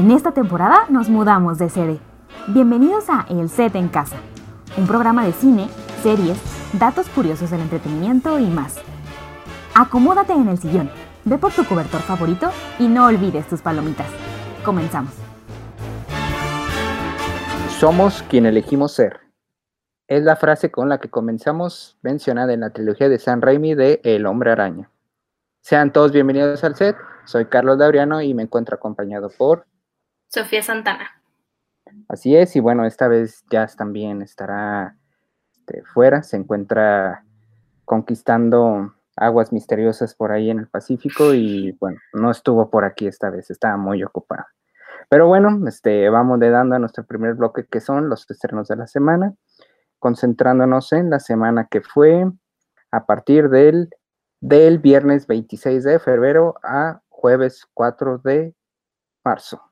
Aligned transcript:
En 0.00 0.10
esta 0.10 0.32
temporada 0.32 0.86
nos 0.88 1.10
mudamos 1.10 1.58
de 1.58 1.68
sede. 1.68 2.00
Bienvenidos 2.46 3.10
a 3.10 3.26
El 3.28 3.50
Set 3.50 3.74
en 3.74 3.88
Casa, 3.88 4.16
un 4.78 4.86
programa 4.86 5.26
de 5.26 5.32
cine, 5.32 5.68
series, 6.02 6.40
datos 6.72 7.06
curiosos 7.10 7.50
del 7.50 7.60
entretenimiento 7.60 8.38
y 8.38 8.46
más. 8.46 8.78
Acomódate 9.74 10.32
en 10.32 10.48
el 10.48 10.56
sillón, 10.56 10.88
ve 11.26 11.36
por 11.36 11.52
tu 11.52 11.66
cobertor 11.66 12.00
favorito 12.00 12.50
y 12.78 12.88
no 12.88 13.08
olvides 13.08 13.46
tus 13.46 13.60
palomitas. 13.60 14.06
Comenzamos. 14.64 15.12
Somos 17.78 18.22
quien 18.22 18.46
elegimos 18.46 18.92
ser. 18.92 19.20
Es 20.08 20.22
la 20.22 20.36
frase 20.36 20.70
con 20.70 20.88
la 20.88 20.96
que 20.96 21.10
comenzamos 21.10 21.98
mencionada 22.00 22.54
en 22.54 22.60
la 22.60 22.70
trilogía 22.70 23.10
de 23.10 23.18
San 23.18 23.42
Raimi 23.42 23.74
de 23.74 24.00
El 24.02 24.24
Hombre 24.24 24.50
Araña. 24.50 24.88
Sean 25.60 25.92
todos 25.92 26.10
bienvenidos 26.10 26.64
al 26.64 26.74
set. 26.74 26.96
Soy 27.26 27.44
Carlos 27.44 27.76
Dabriano 27.76 28.22
y 28.22 28.32
me 28.32 28.44
encuentro 28.44 28.76
acompañado 28.76 29.28
por 29.28 29.66
Sofía 30.30 30.62
Santana. 30.62 31.10
Así 32.08 32.36
es, 32.36 32.54
y 32.54 32.60
bueno, 32.60 32.86
esta 32.86 33.08
vez 33.08 33.44
Jazz 33.50 33.74
también 33.74 34.22
estará 34.22 34.96
este, 35.50 35.82
fuera, 35.82 36.22
se 36.22 36.36
encuentra 36.36 37.24
conquistando 37.84 38.94
aguas 39.16 39.52
misteriosas 39.52 40.14
por 40.14 40.30
ahí 40.30 40.48
en 40.48 40.60
el 40.60 40.68
Pacífico 40.68 41.34
y 41.34 41.72
bueno, 41.80 41.98
no 42.12 42.30
estuvo 42.30 42.70
por 42.70 42.84
aquí 42.84 43.08
esta 43.08 43.28
vez, 43.28 43.50
estaba 43.50 43.76
muy 43.76 44.04
ocupado. 44.04 44.44
Pero 45.08 45.26
bueno, 45.26 45.66
este, 45.66 46.08
vamos 46.10 46.38
de 46.38 46.50
dando 46.50 46.76
a 46.76 46.78
nuestro 46.78 47.04
primer 47.04 47.34
bloque 47.34 47.66
que 47.66 47.80
son 47.80 48.08
los 48.08 48.30
estrenos 48.30 48.68
de 48.68 48.76
la 48.76 48.86
semana, 48.86 49.34
concentrándonos 49.98 50.92
en 50.92 51.10
la 51.10 51.18
semana 51.18 51.66
que 51.68 51.80
fue 51.80 52.24
a 52.92 53.04
partir 53.04 53.48
del, 53.48 53.90
del 54.40 54.78
viernes 54.78 55.26
26 55.26 55.82
de 55.82 55.98
febrero 55.98 56.54
a 56.62 57.00
jueves 57.08 57.66
4 57.74 58.18
de 58.18 58.54
marzo. 59.24 59.69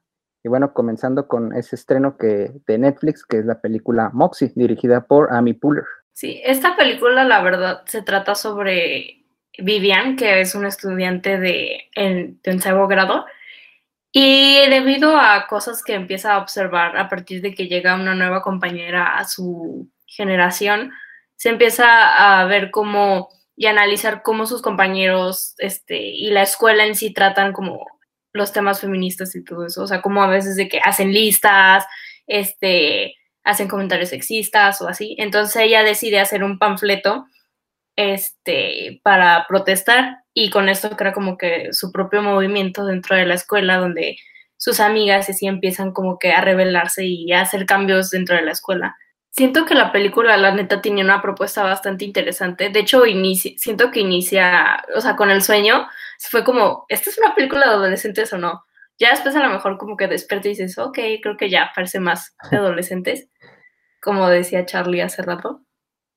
Y 0.49 0.51
bueno, 0.51 0.73
comenzando 0.73 1.29
con 1.29 1.55
ese 1.55 1.77
estreno 1.77 2.17
que, 2.17 2.51
de 2.67 2.79
Netflix, 2.79 3.23
que 3.27 3.41
es 3.41 3.45
la 3.45 3.61
película 3.61 4.09
Moxie, 4.15 4.51
dirigida 4.55 5.03
por 5.03 5.31
Amy 5.31 5.53
Puller. 5.53 5.85
Sí, 6.15 6.41
esta 6.43 6.75
película, 6.75 7.23
la 7.25 7.43
verdad, 7.43 7.83
se 7.85 8.01
trata 8.01 8.35
sobre 8.35 9.27
Vivian, 9.59 10.17
que 10.17 10.41
es 10.41 10.55
un 10.55 10.65
estudiante 10.65 11.39
de, 11.39 11.91
en, 11.95 12.41
de 12.43 12.87
grado, 12.89 13.27
y 14.11 14.67
debido 14.71 15.19
a 15.19 15.47
cosas 15.49 15.85
que 15.85 15.93
empieza 15.93 16.33
a 16.33 16.39
observar 16.39 16.97
a 16.97 17.11
partir 17.11 17.43
de 17.43 17.55
que 17.55 17.69
llega 17.69 17.95
una 17.95 18.15
nueva 18.15 18.41
compañera 18.41 19.19
a 19.19 19.25
su 19.25 19.91
generación, 20.07 20.93
se 21.37 21.51
empieza 21.51 22.41
a 22.41 22.47
ver 22.47 22.71
cómo 22.71 23.29
y 23.55 23.67
analizar 23.67 24.23
cómo 24.23 24.47
sus 24.47 24.63
compañeros 24.63 25.57
este, 25.59 26.01
y 26.01 26.31
la 26.31 26.41
escuela 26.41 26.87
en 26.87 26.95
sí 26.95 27.13
tratan 27.13 27.53
como 27.53 27.98
los 28.39 28.53
temas 28.53 28.81
feministas 28.81 29.35
y 29.37 29.45
todo 29.45 29.67
eso, 29.67 29.83
o 29.83 29.87
sea, 29.87 30.01
como 30.01 30.23
a 30.23 30.29
veces 30.29 30.57
de 30.57 30.69
que 30.69 30.81
hacen 30.83 31.13
listas, 31.13 31.85
este, 32.27 33.17
hacen 33.45 33.69
comentarios 33.69 34.11
sexistas 34.11 34.81
o 34.81 34.89
así. 34.89 35.17
Entonces 35.19 35.57
ella 35.57 35.83
decide 35.83 36.21
hacer 36.21 36.45
un 36.45 36.59
panfleto 36.59 37.27
este, 37.97 39.01
para 39.03 39.47
protestar 39.49 40.19
y 40.33 40.51
con 40.51 40.69
esto 40.69 40.91
crea 40.97 41.13
como 41.13 41.37
que 41.37 41.73
su 41.73 41.91
propio 41.91 42.23
movimiento 42.23 42.85
dentro 42.85 43.17
de 43.17 43.27
la 43.27 43.35
escuela 43.35 43.79
donde 43.79 44.17
sus 44.57 44.81
amigas 44.81 45.29
así 45.29 45.47
empiezan 45.47 45.93
como 45.93 46.19
que 46.19 46.33
a 46.33 46.41
rebelarse 46.41 47.05
y 47.05 47.33
a 47.33 47.41
hacer 47.43 47.67
cambios 47.67 48.11
dentro 48.11 48.37
de 48.37 48.43
la 48.43 48.53
escuela. 48.53 48.97
Siento 49.31 49.67
que 49.67 49.75
la 49.75 49.93
película, 49.93 50.37
la 50.37 50.53
neta, 50.53 50.83
tiene 50.83 51.03
una 51.03 51.23
propuesta 51.23 51.63
bastante 51.63 52.05
interesante. 52.05 52.71
De 52.71 52.81
hecho, 52.81 53.03
siento 53.57 53.91
que 53.91 54.01
inicia, 54.01 54.85
o 54.97 55.01
sea, 55.01 55.17
con 55.17 55.31
el 55.31 55.43
sueño, 55.43 55.87
fue 56.19 56.45
como, 56.45 56.85
¿esta 56.89 57.11
es 57.11 57.19
una 57.19 57.35
película 57.35 57.67
de 57.67 57.75
adolescentes 57.75 58.33
o 58.33 58.39
no? 58.39 58.65
Ya 58.99 59.11
después 59.11 59.37
a 59.37 59.43
lo 59.43 59.51
mejor 59.51 59.79
como 59.79 59.97
que 59.97 60.09
despierta 60.09 60.49
y 60.49 60.51
dices, 60.51 60.77
ok, 60.79 60.99
creo 61.23 61.37
que 61.37 61.51
ya 61.51 61.71
parece 61.75 62.01
más 62.01 62.35
de 62.51 62.57
adolescentes, 62.57 63.29
como 64.03 64.29
decía 64.29 64.67
Charlie 64.67 65.03
hace 65.03 65.23
rato. 65.23 65.63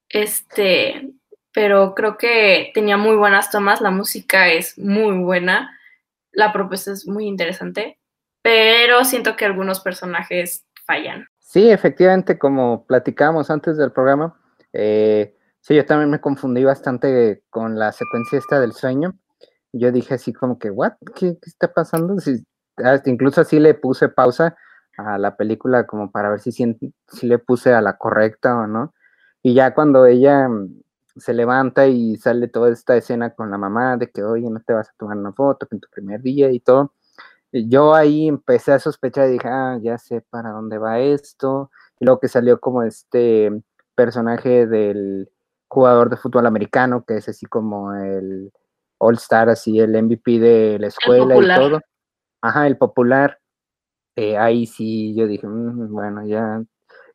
Este, 0.10 1.12
pero 1.54 1.94
creo 1.94 2.18
que 2.18 2.72
tenía 2.74 2.98
muy 2.98 3.16
buenas 3.16 3.52
tomas, 3.52 3.82
la 3.82 3.92
música 3.92 4.50
es 4.50 4.78
muy 4.78 5.18
buena, 5.18 5.78
la 6.32 6.52
propuesta 6.52 6.92
es 6.92 7.08
muy 7.08 7.28
interesante, 7.28 8.00
pero 8.42 9.06
siento 9.06 9.36
que 9.36 9.46
algunos 9.46 9.80
personajes 9.80 10.66
fallan. 10.86 11.28
Sí, 11.40 11.70
efectivamente, 11.70 12.40
como 12.40 12.86
platicábamos 12.86 13.50
antes 13.52 13.78
del 13.78 13.92
programa, 13.92 14.40
eh, 14.74 15.36
sí, 15.60 15.76
yo 15.76 15.86
también 15.86 16.10
me 16.10 16.22
confundí 16.22 16.64
bastante 16.64 17.44
con 17.50 17.78
la 17.78 17.92
secuencia 17.92 18.40
esta 18.40 18.60
del 18.60 18.74
sueño. 18.74 19.14
Yo 19.74 19.92
dije 19.92 20.16
así 20.16 20.34
como 20.34 20.60
que, 20.60 20.70
¿what? 20.70 20.94
¿Qué, 21.16 21.38
está 21.44 21.74
pasando? 21.74 22.20
Si, 22.20 22.46
incluso 23.06 23.42
así 23.42 23.60
le 23.60 23.74
puse 23.74 24.10
pausa 24.10 24.56
a 24.98 25.18
la 25.18 25.36
película 25.38 25.86
como 25.88 26.12
para 26.12 26.30
ver 26.30 26.40
si, 26.40 26.52
si, 26.52 26.78
si 27.08 27.28
le 27.28 27.40
puse 27.40 27.74
a 27.74 27.82
la 27.82 27.98
correcta 27.98 28.58
o 28.58 28.68
no. 28.68 28.94
Y 29.44 29.54
ya 29.54 29.74
cuando 29.74 30.06
ella 30.06 30.48
mm, 30.50 30.82
se 31.18 31.34
levanta 31.34 31.88
y 31.88 32.18
sale 32.18 32.48
toda 32.48 32.72
esta 32.72 32.96
escena 32.98 33.32
con 33.32 33.52
la 33.52 33.58
mamá 33.58 33.98
de 33.98 34.10
que, 34.12 34.24
oye, 34.24 34.50
no 34.50 34.62
te 34.62 34.74
vas 34.74 34.90
a 34.90 34.94
tomar 34.98 35.18
una 35.18 35.34
foto 35.34 35.68
en 35.72 35.80
tu 35.80 35.90
primer 35.90 36.22
día 36.22 36.52
y 36.52 36.60
todo 36.60 36.94
yo 37.52 37.94
ahí 37.94 38.28
empecé 38.28 38.72
a 38.74 38.80
sospechar 38.80 39.30
y 39.30 39.34
dije, 39.34 39.48
ah, 39.48 39.78
ya 39.82 39.98
sé 39.98 40.22
para 40.30 40.52
dónde 40.52 40.78
va 40.78 41.00
esto. 41.00 41.72
Y 42.00 42.06
luego 42.06 42.20
que 42.20 42.28
salió 42.28 42.60
como 42.60 42.84
este 42.84 43.52
personaje 43.96 44.68
del 44.68 45.30
jugador 45.68 46.10
de 46.10 46.18
fútbol 46.18 46.46
americano, 46.46 47.04
que 47.06 47.18
es 47.18 47.30
así 47.30 47.46
como 47.46 47.94
el 47.94 48.52
All 49.04 49.16
Star, 49.16 49.50
así 49.50 49.80
el 49.80 50.02
MVP 50.02 50.40
de 50.40 50.78
la 50.80 50.88
escuela 50.88 51.36
y 51.36 51.60
todo. 51.60 51.82
Ajá, 52.42 52.68
el 52.68 52.78
popular. 52.78 53.40
Eh, 54.16 54.38
ahí 54.38 54.68
sí 54.68 55.16
yo 55.16 55.26
dije, 55.26 55.48
mm, 55.48 55.92
bueno, 55.92 56.26
ya. 56.26 56.64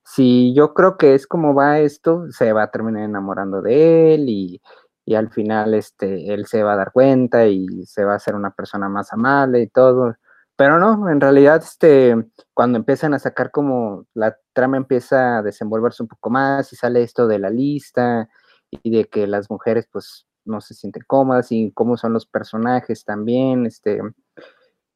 Si 0.05 0.55
yo 0.55 0.75
creo 0.75 0.97
que 0.97 1.15
es 1.15 1.27
como 1.27 1.55
va 1.55 1.79
esto, 1.81 2.27
se 2.31 2.53
va 2.53 2.65
a 2.65 2.71
terminar 2.71 3.05
enamorando 3.05 3.63
de 3.63 4.15
él 4.15 4.29
y, 4.29 4.61
y 5.05 5.15
al 5.15 5.31
final 5.31 5.75
este, 5.75 6.33
él 6.35 6.47
se 6.47 6.63
va 6.63 6.75
a 6.75 6.77
dar 6.77 6.93
cuenta 6.93 7.47
y 7.47 7.67
se 7.87 8.05
va 8.05 8.15
a 8.15 8.17
hacer 8.17 8.35
una 8.35 8.51
persona 8.51 8.89
más 8.89 9.13
amable 9.13 9.63
y 9.63 9.69
todo. 9.69 10.17
Pero 10.57 10.79
no, 10.81 11.09
en 11.09 11.21
realidad, 11.21 11.63
este, 11.63 12.17
cuando 12.55 12.79
empiezan 12.79 13.15
a 13.15 13.19
sacar 13.21 13.51
como 13.53 14.07
la 14.15 14.37
trama 14.53 14.77
empieza 14.77 15.39
a 15.39 15.43
desenvolverse 15.43 16.03
un 16.03 16.09
poco 16.09 16.31
más 16.31 16.73
y 16.73 16.77
sale 16.77 17.03
esto 17.03 17.29
de 17.29 17.39
la 17.39 17.51
lista 17.51 18.29
y 18.71 18.91
de 18.97 19.05
que 19.05 19.27
las 19.29 19.51
mujeres 19.51 19.89
pues 19.93 20.27
no 20.47 20.61
se 20.61 20.75
sienten 20.75 21.05
cómodas 21.07 21.53
y 21.53 21.73
cómo 21.73 21.97
son 21.97 22.13
los 22.13 22.27
personajes 22.27 23.05
también, 23.05 23.67
este, 23.67 24.01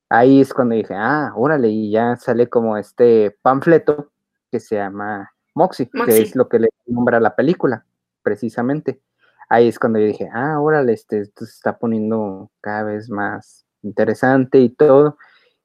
ahí 0.09 0.41
es 0.41 0.53
cuando 0.53 0.75
dije, 0.75 0.95
ah, 0.95 1.33
órale, 1.37 1.69
y 1.69 1.91
ya 1.91 2.17
sale 2.17 2.49
como 2.49 2.77
este 2.77 3.37
panfleto 3.43 4.11
que 4.51 4.61
se 4.61 4.77
llama 4.77 5.33
Moxie, 5.55 5.89
que 6.07 6.21
es 6.21 6.35
lo 6.35 6.49
que 6.49 6.59
le 6.59 6.69
nombra 6.87 7.21
la 7.21 7.35
película, 7.35 7.87
precisamente. 8.23 9.01
Ahí 9.49 9.69
es 9.69 9.79
cuando 9.79 9.99
yo 9.99 10.07
dije, 10.07 10.29
ah, 10.33 10.61
órale, 10.61 10.93
este, 10.93 11.21
esto 11.21 11.45
se 11.45 11.53
está 11.53 11.79
poniendo 11.79 12.51
cada 12.61 12.85
vez 12.85 13.09
más 13.11 13.65
interesante 13.83 14.59
y 14.61 14.71
todo. 14.71 15.17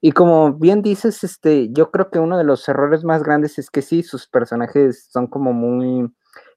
Y 0.02 0.12
como 0.12 0.54
bien 0.54 0.82
dices, 0.82 1.24
este, 1.24 1.72
yo 1.72 1.92
creo 1.92 2.12
que 2.12 2.20
uno 2.20 2.38
de 2.38 2.44
los 2.44 2.68
errores 2.70 3.04
más 3.04 3.24
grandes 3.24 3.58
es 3.58 3.70
que 3.70 3.82
sí, 3.82 4.04
sus 4.04 4.28
personajes 4.28 5.08
son 5.12 5.28
como 5.28 5.54
muy 5.54 6.12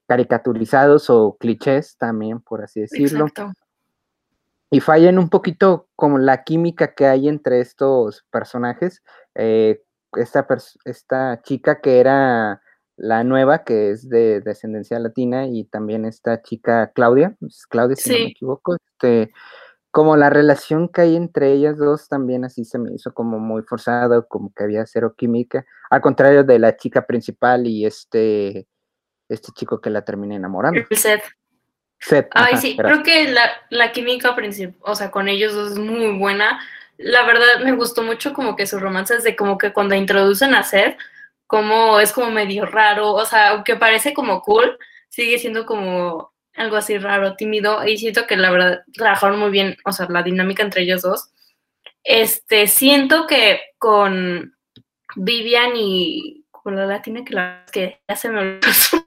caricaturizados 0.09 1.11
o 1.11 1.37
clichés 1.39 1.97
también, 1.99 2.41
por 2.41 2.63
así 2.63 2.81
decirlo. 2.81 3.27
Exacto. 3.27 3.53
Y 4.71 4.81
fallan 4.81 5.19
un 5.19 5.29
poquito 5.29 5.89
como 5.97 6.19
la 6.19 6.45
química 6.45 6.95
que 6.95 7.07
hay 7.07 7.29
entre 7.29 7.61
estos 7.61 8.25
personajes. 8.31 9.03
Eh, 9.35 9.83
esta, 10.17 10.47
esta 10.85 11.41
chica 11.43 11.81
que 11.81 12.01
era 12.01 12.63
la 12.97 13.23
nueva, 13.23 13.65
que 13.65 13.91
es 13.91 14.09
de 14.09 14.41
descendencia 14.41 14.99
latina, 14.99 15.47
y 15.47 15.65
también 15.65 16.05
esta 16.05 16.43
chica 16.43 16.91
Claudia, 16.95 17.37
Claudia, 17.69 17.97
si 17.97 18.11
no 18.11 18.17
me 18.17 18.31
equivoco, 18.31 18.77
este, 18.77 19.31
como 19.91 20.17
la 20.17 20.31
relación 20.31 20.89
que 20.89 21.03
hay 21.03 21.17
entre 21.17 21.53
ellas 21.53 21.79
dos 21.79 22.09
también 22.09 22.45
así 22.45 22.65
se 22.65 22.79
me 22.79 22.93
hizo 22.93 23.15
como 23.15 23.39
muy 23.39 23.63
forzado, 23.63 24.27
como 24.27 24.53
que 24.53 24.65
había 24.65 24.85
cero 24.87 25.15
química, 25.17 25.65
al 25.91 26.01
contrario 26.01 26.45
de 26.45 26.59
la 26.59 26.77
chica 26.77 27.07
principal 27.07 27.67
y 27.67 27.87
este, 27.87 28.67
este 29.29 29.53
chico 29.53 29.81
que 29.81 29.91
la 29.91 30.03
termina 30.05 30.37
enamorando. 30.37 30.81
Seth. 30.91 31.25
Seth. 31.99 32.29
Ay, 32.33 32.57
sí, 32.57 32.77
creo 32.77 33.03
que 33.03 33.29
la, 33.29 33.51
la 33.71 33.93
química 33.93 34.37
principal, 34.37 34.77
o 34.81 34.95
sea, 34.95 35.11
con 35.11 35.29
ellos 35.29 35.55
dos 35.55 35.73
es 35.73 35.79
muy 35.79 36.17
buena. 36.19 36.61
la 36.99 37.25
verdad 37.25 37.61
me 37.65 37.73
gustó 37.73 38.03
mucho 38.03 38.33
como 38.33 38.57
que 38.57 38.67
sus 38.67 38.81
romances 38.81 39.25
de 39.25 39.37
como 39.37 39.59
que 39.59 39.73
cuando 39.73 39.95
introducen 39.95 40.55
a 40.55 40.63
Seth, 40.65 40.99
como 41.47 41.99
es 42.01 42.13
como 42.13 42.31
medio 42.31 42.67
raro, 42.67 43.13
o 43.15 43.25
sea, 43.25 43.51
aunque 43.51 43.77
parece 43.77 44.13
como 44.15 44.43
cool, 44.43 44.79
sigue 45.09 45.39
siendo 45.39 45.65
como 45.65 46.33
algo 46.55 46.77
así 46.77 46.99
raro, 46.99 47.37
tímido, 47.37 47.85
y 47.87 47.97
siento 47.99 48.27
que 48.27 48.37
la 48.37 48.51
verdad 48.51 48.83
trabajaron 48.93 49.39
muy 49.39 49.51
bien, 49.51 49.77
o 49.85 49.93
sea, 49.93 50.07
la 50.09 50.23
dinámica 50.23 50.63
entre 50.63 50.83
ellos 50.83 51.03
dos. 51.03 51.31
Este, 52.05 52.67
siento 52.67 53.27
que 53.27 53.61
con 53.79 54.57
Vivian 55.17 55.73
y 55.77 56.45
con 56.51 56.77
la 56.77 56.87
latina 56.87 57.25
que 57.25 57.35
la 57.35 57.65
que 57.73 58.01
ya 58.09 58.17
se 58.17 58.29
me 58.29 58.41
olvidó 58.41 58.98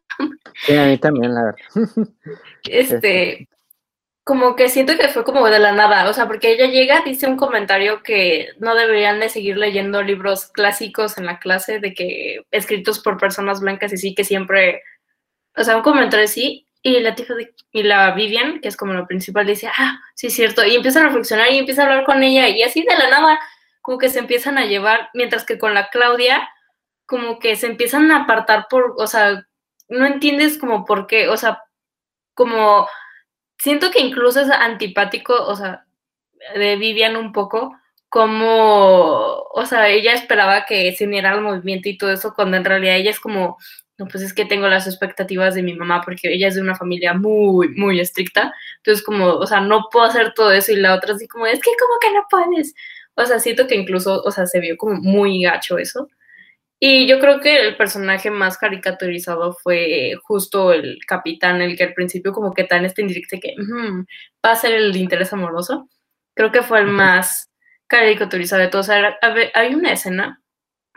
Sí, 0.66 0.78
a 0.78 0.86
mí 0.86 0.98
también, 0.98 1.34
la 1.34 1.44
verdad. 1.44 1.60
Este, 2.64 3.48
como 4.24 4.56
que 4.56 4.70
siento 4.70 4.96
que 4.98 5.08
fue 5.08 5.24
como 5.24 5.48
de 5.50 5.60
la 5.60 5.72
nada, 5.72 6.08
o 6.08 6.14
sea, 6.14 6.28
porque 6.28 6.52
ella 6.52 6.68
llega, 6.68 7.02
dice 7.02 7.28
un 7.28 7.38
comentario 7.38 8.04
que 8.04 8.50
no 8.60 8.76
deberían 8.76 9.20
de 9.20 9.30
seguir 9.30 9.58
leyendo 9.58 10.04
libros 10.04 10.46
clásicos 10.48 11.18
en 11.18 11.26
la 11.26 11.40
clase 11.40 11.80
de 11.80 11.94
que 11.94 12.46
escritos 12.52 13.00
por 13.00 13.18
personas 13.18 13.62
blancas 13.62 13.92
y 13.94 13.98
sí 13.98 14.14
que 14.14 14.24
siempre, 14.24 14.84
o 15.58 15.64
sea, 15.64 15.76
un 15.76 15.84
comentario 15.84 16.26
así, 16.26 16.68
y 16.84 17.00
la 17.00 17.16
y 17.72 17.84
la 17.84 18.12
Vivian, 18.12 18.60
que 18.60 18.68
es 18.68 18.78
como 18.78 18.94
lo 18.94 19.08
principal, 19.08 19.48
dice, 19.48 19.70
ah, 19.76 20.00
sí 20.16 20.28
es 20.28 20.34
cierto, 20.34 20.64
y 20.66 20.76
empieza 20.76 21.02
a 21.02 21.08
reflexionar 21.08 21.52
y 21.52 21.58
empieza 21.58 21.82
a 21.84 21.86
hablar 21.86 22.06
con 22.06 22.22
ella, 22.22 22.48
y 22.50 22.62
así 22.62 22.84
de 22.84 22.96
la 22.98 23.10
nada, 23.10 23.40
como 23.82 23.98
que 23.98 24.10
se 24.10 24.20
empiezan 24.20 24.58
a 24.60 24.66
llevar, 24.66 25.10
mientras 25.16 25.46
que 25.46 25.58
con 25.58 25.74
la 25.74 25.90
Claudia, 25.90 26.48
como 27.08 27.40
que 27.40 27.56
se 27.56 27.68
empiezan 27.68 28.12
a 28.12 28.24
apartar 28.24 28.68
por, 28.70 28.96
o 28.98 29.08
sea, 29.08 29.48
no 29.92 30.06
entiendes 30.06 30.58
como 30.58 30.86
por 30.86 31.08
qué, 31.08 31.28
o 31.28 31.38
sea, 31.38 31.64
como 32.34 32.88
siento 33.60 33.92
que 33.92 34.00
incluso 34.02 34.40
es 34.42 34.50
antipático, 34.50 35.34
o 35.36 35.56
sea, 35.56 35.86
de 36.56 36.78
Vivian 36.78 37.16
un 37.16 37.32
poco, 37.34 37.76
como, 38.10 39.44
o 39.54 39.66
sea, 39.68 39.90
ella 39.90 40.14
esperaba 40.14 40.66
que 40.66 40.94
se 40.96 41.06
uniera 41.06 41.32
al 41.32 41.42
movimiento 41.42 41.90
y 41.90 41.98
todo 41.98 42.12
eso, 42.12 42.34
cuando 42.34 42.58
en 42.58 42.66
realidad 42.66 42.98
ella 42.98 43.12
es 43.12 43.20
como, 43.20 43.58
no, 43.98 44.08
pues 44.08 44.24
es 44.24 44.34
que 44.34 44.46
tengo 44.46 44.68
las 44.68 44.88
expectativas 44.88 45.56
de 45.56 45.64
mi 45.64 45.76
mamá, 45.76 46.02
porque 46.04 46.34
ella 46.34 46.48
es 46.48 46.56
de 46.56 46.62
una 46.62 46.76
familia 46.76 47.14
muy, 47.14 47.70
muy 47.76 48.00
estricta, 48.00 48.54
entonces 48.78 49.06
como, 49.06 49.28
o 49.28 49.48
sea, 49.48 49.62
no 49.62 49.88
puedo 49.92 50.06
hacer 50.06 50.34
todo 50.34 50.52
eso 50.52 50.72
y 50.72 50.78
la 50.78 50.96
otra 50.96 51.14
así 51.14 51.28
como, 51.28 51.46
es 51.48 51.60
que 51.60 51.72
como 51.80 52.00
que 52.02 52.14
no 52.14 52.26
puedes, 52.30 52.74
o 53.16 53.26
sea, 53.26 53.40
siento 53.40 53.68
que 53.68 53.76
incluso, 53.76 54.22
o 54.24 54.32
sea, 54.32 54.48
se 54.48 54.60
vio 54.60 54.78
como 54.78 54.96
muy 54.96 55.44
gacho 55.44 55.78
eso. 55.78 56.08
Y 56.84 57.06
yo 57.06 57.20
creo 57.20 57.40
que 57.42 57.62
el 57.62 57.78
personaje 57.78 58.32
más 58.32 58.58
caricaturizado 58.58 59.54
fue 59.54 60.16
justo 60.24 60.74
el 60.74 60.98
capitán, 61.06 61.62
el 61.62 61.78
que 61.78 61.84
al 61.84 61.94
principio 61.94 62.34
como 62.34 62.56
que 62.56 62.64
tan 62.64 62.86
este 62.86 63.04
indirecto 63.04 63.38
que 63.40 63.54
va 64.44 64.52
a 64.52 64.56
ser 64.56 64.74
el 64.74 64.96
interés 64.96 65.32
amoroso. 65.32 65.88
Creo 66.34 66.52
que 66.52 66.64
fue 66.64 66.80
el 66.80 66.88
más 66.88 67.52
caricaturizado 67.86 68.64
de 68.64 68.70
todos. 68.70 68.88
O 68.88 68.92
sea, 68.92 69.16
hay 69.54 69.76
una 69.76 69.94
escena 69.94 70.42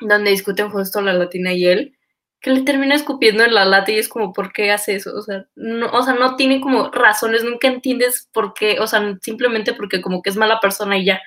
donde 0.01 0.31
discuten 0.31 0.71
justo 0.71 1.03
la 1.03 1.13
latina 1.13 1.53
y 1.53 1.67
él, 1.67 1.99
que 2.41 2.53
le 2.53 2.63
termina 2.63 2.95
escupiendo 2.95 3.45
en 3.45 3.53
la 3.53 3.67
lata 3.67 3.93
y 3.93 3.99
es 3.99 4.09
como, 4.09 4.33
¿por 4.33 4.55
qué 4.55 4.73
hace 4.73 4.95
eso? 4.95 5.15
O 5.15 5.21
sea, 5.21 5.45
no, 5.55 5.91
o 5.91 6.03
sea, 6.03 6.15
no 6.15 6.37
tiene 6.37 6.63
como 6.63 6.91
razones, 6.93 7.45
nunca 7.45 7.69
entiendes 7.69 8.31
por 8.33 8.55
qué, 8.55 8.81
o 8.81 8.87
sea, 8.87 9.19
simplemente 9.21 9.75
porque 9.75 10.01
como 10.01 10.23
que 10.23 10.31
es 10.31 10.37
mala 10.37 10.61
persona 10.61 10.97
y 10.97 11.05
ya. 11.05 11.21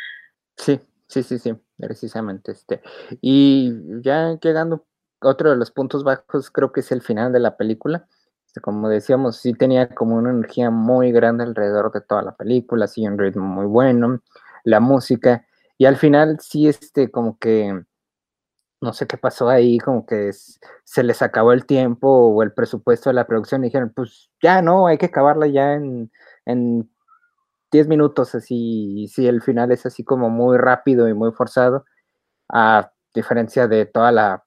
Sí, 0.58 0.80
sí, 1.08 1.22
sí, 1.22 1.38
sí 1.38 1.54
precisamente. 1.78 2.52
Este. 2.52 2.82
Y 3.22 3.74
ya 4.02 4.38
llegando, 4.42 4.86
otro 5.22 5.50
de 5.50 5.56
los 5.58 5.72
puntos 5.72 6.04
bajos 6.04 6.52
creo 6.52 6.72
que 6.72 6.82
es 6.82 6.92
el 6.92 7.02
final 7.02 7.32
de 7.32 7.40
la 7.40 7.58
película. 7.58 8.08
Este, 8.46 8.62
como 8.62 8.90
decíamos, 8.90 9.38
sí 9.38 9.54
tenía 9.54 9.90
como 9.90 10.16
una 10.16 10.32
energía 10.32 10.70
muy 10.70 11.12
grande 11.12 11.44
alrededor 11.44 11.92
de 11.92 12.02
toda 12.02 12.22
la 12.22 12.36
película, 12.36 12.88
sí, 12.88 13.08
un 13.08 13.18
ritmo 13.18 13.46
muy 13.46 13.66
bueno, 13.66 14.22
la 14.64 14.80
música, 14.80 15.46
y 15.78 15.86
al 15.86 15.98
final 15.98 16.40
sí, 16.42 16.68
este, 16.68 17.12
como 17.12 17.38
que, 17.38 17.84
no 18.82 18.94
sé 18.94 19.08
qué 19.08 19.18
pasó 19.18 19.50
ahí, 19.50 19.80
como 19.80 20.06
que 20.06 20.32
se 20.84 21.04
les 21.04 21.22
acabó 21.22 21.52
el 21.54 21.66
tiempo 21.66 22.08
o 22.10 22.44
el 22.44 22.54
presupuesto 22.54 23.10
de 23.10 23.16
la 23.16 23.28
producción 23.28 23.62
dijeron, 23.62 23.92
pues 23.96 24.30
ya 24.42 24.62
no, 24.62 24.88
hay 24.88 24.98
que 24.98 25.08
acabarla 25.08 25.48
ya 25.48 25.74
en, 25.74 26.12
en 26.46 26.90
10 27.72 27.88
minutos 27.88 28.36
así, 28.36 29.08
si 29.08 29.28
el 29.28 29.42
final 29.42 29.72
es 29.72 29.86
así 29.86 30.04
como 30.04 30.30
muy 30.30 30.58
rápido 30.58 31.08
y 31.08 31.14
muy 31.14 31.32
forzado, 31.32 31.86
a 32.50 32.92
diferencia 33.14 33.68
de 33.68 33.86
toda 33.86 34.12
la 34.12 34.44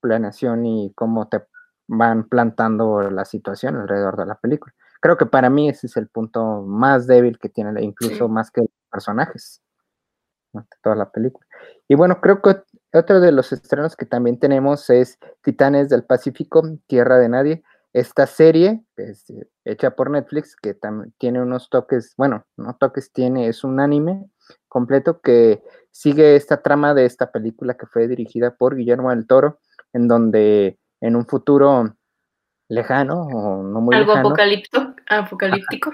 planeación 0.00 0.66
y 0.66 0.92
cómo 0.94 1.28
te 1.28 1.42
van 1.88 2.28
plantando 2.28 3.10
la 3.10 3.24
situación 3.24 3.76
alrededor 3.76 4.16
de 4.16 4.26
la 4.26 4.36
película. 4.36 4.74
Creo 5.00 5.16
que 5.16 5.26
para 5.26 5.50
mí 5.50 5.68
ese 5.68 5.86
es 5.86 5.96
el 5.96 6.08
punto 6.08 6.62
más 6.62 7.06
débil 7.06 7.38
que 7.38 7.48
tiene, 7.48 7.82
incluso 7.82 8.28
más 8.28 8.50
que 8.50 8.60
los 8.60 8.70
personajes 8.90 9.62
de 10.52 10.62
toda 10.82 10.94
la 10.94 11.10
película. 11.10 11.46
Y 11.88 11.94
bueno, 11.94 12.20
creo 12.20 12.42
que 12.42 12.62
otro 12.92 13.20
de 13.20 13.32
los 13.32 13.52
estrenos 13.52 13.96
que 13.96 14.06
también 14.06 14.38
tenemos 14.38 14.90
es 14.90 15.18
Titanes 15.42 15.88
del 15.88 16.04
Pacífico, 16.04 16.62
Tierra 16.86 17.18
de 17.18 17.28
Nadie, 17.28 17.64
esta 17.92 18.26
serie 18.26 18.84
es 18.96 19.28
eh, 19.30 19.48
hecha 19.64 19.90
por 19.96 20.10
Netflix, 20.10 20.56
que 20.56 20.74
también 20.74 21.12
tiene 21.18 21.42
unos 21.42 21.70
toques, 21.70 22.14
bueno, 22.16 22.46
no 22.56 22.76
toques 22.76 23.12
tiene, 23.12 23.48
es 23.48 23.64
un 23.64 23.80
anime 23.80 24.30
completo 24.68 25.20
que 25.20 25.62
sigue 25.90 26.36
esta 26.36 26.62
trama 26.62 26.94
de 26.94 27.04
esta 27.06 27.32
película 27.32 27.76
que 27.76 27.86
fue 27.86 28.06
dirigida 28.06 28.54
por 28.54 28.76
Guillermo 28.76 29.10
del 29.10 29.26
Toro, 29.26 29.58
en 29.92 30.06
donde 30.08 30.78
en 31.00 31.16
un 31.16 31.26
futuro 31.26 31.96
lejano 32.68 33.22
o 33.22 33.62
no 33.62 33.80
muy 33.80 33.96
Algo 33.96 34.12
lejano. 34.12 34.28
apocalíptico. 34.28 34.94
apocalíptico. 35.08 35.92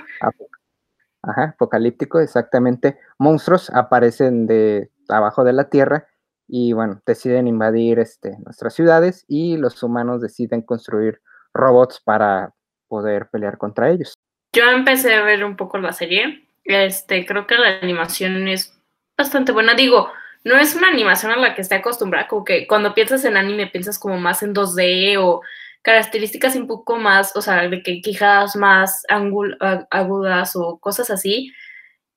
Ajá, 1.23 1.55
apocalíptico, 1.55 2.21
exactamente. 2.21 2.99
Monstruos 3.19 3.71
aparecen 3.71 4.47
de 4.47 4.91
abajo 5.09 5.45
de 5.45 5.55
la 5.55 5.69
tierra 5.71 6.07
y 6.47 6.73
bueno, 6.73 7.03
deciden 7.05 7.49
invadir 7.49 7.99
este, 7.99 8.39
nuestras 8.45 8.75
ciudades 8.75 9.25
y 9.27 9.57
los 9.57 9.83
humanos 9.83 10.21
deciden 10.21 10.63
construir 10.63 11.21
robots 11.57 12.01
para 12.05 12.55
poder 12.89 13.29
pelear 13.31 13.59
contra 13.59 13.91
ellos. 13.91 14.15
Yo 14.55 14.65
empecé 14.71 15.15
a 15.15 15.23
ver 15.23 15.45
un 15.45 15.57
poco 15.57 15.79
la 15.79 15.93
serie. 15.93 16.49
Este, 16.65 17.27
creo 17.27 17.47
que 17.47 17.57
la 17.57 17.79
animación 17.81 18.49
es 18.49 18.79
bastante 19.17 19.53
buena. 19.53 19.75
Digo, 19.75 20.11
no 20.45 20.57
es 20.57 20.75
una 20.77 20.89
animación 20.89 21.33
a 21.33 21.37
la 21.37 21.55
que 21.55 21.63
esté 21.63 21.75
acostumbrada, 21.75 22.29
como 22.29 22.45
que 22.45 22.67
cuando 22.67 22.95
piensas 22.95 23.25
en 23.25 23.37
anime 23.37 23.67
piensas 23.67 23.99
como 23.99 24.19
más 24.19 24.43
en 24.43 24.55
2D 24.55 25.17
o 25.19 25.43
características 25.83 26.57
un 26.57 26.67
poco 26.67 26.97
más, 26.97 27.35
o 27.37 27.43
sea, 27.43 27.69
de 27.69 27.83
que 27.83 28.01
quijadas 28.01 28.57
más 28.57 29.03
agudas 29.91 30.57
o 30.57 30.79
cosas 30.79 31.11
así. 31.11 31.53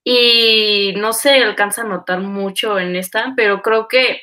Y 0.03 0.94
no 0.97 1.13
se 1.13 1.44
alcanza 1.44 1.81
a 1.81 1.86
notar 1.86 2.19
mucho 2.21 2.80
en 2.80 2.95
esta, 2.95 3.33
pero 3.36 3.62
creo 3.62 3.88
que 3.88 4.21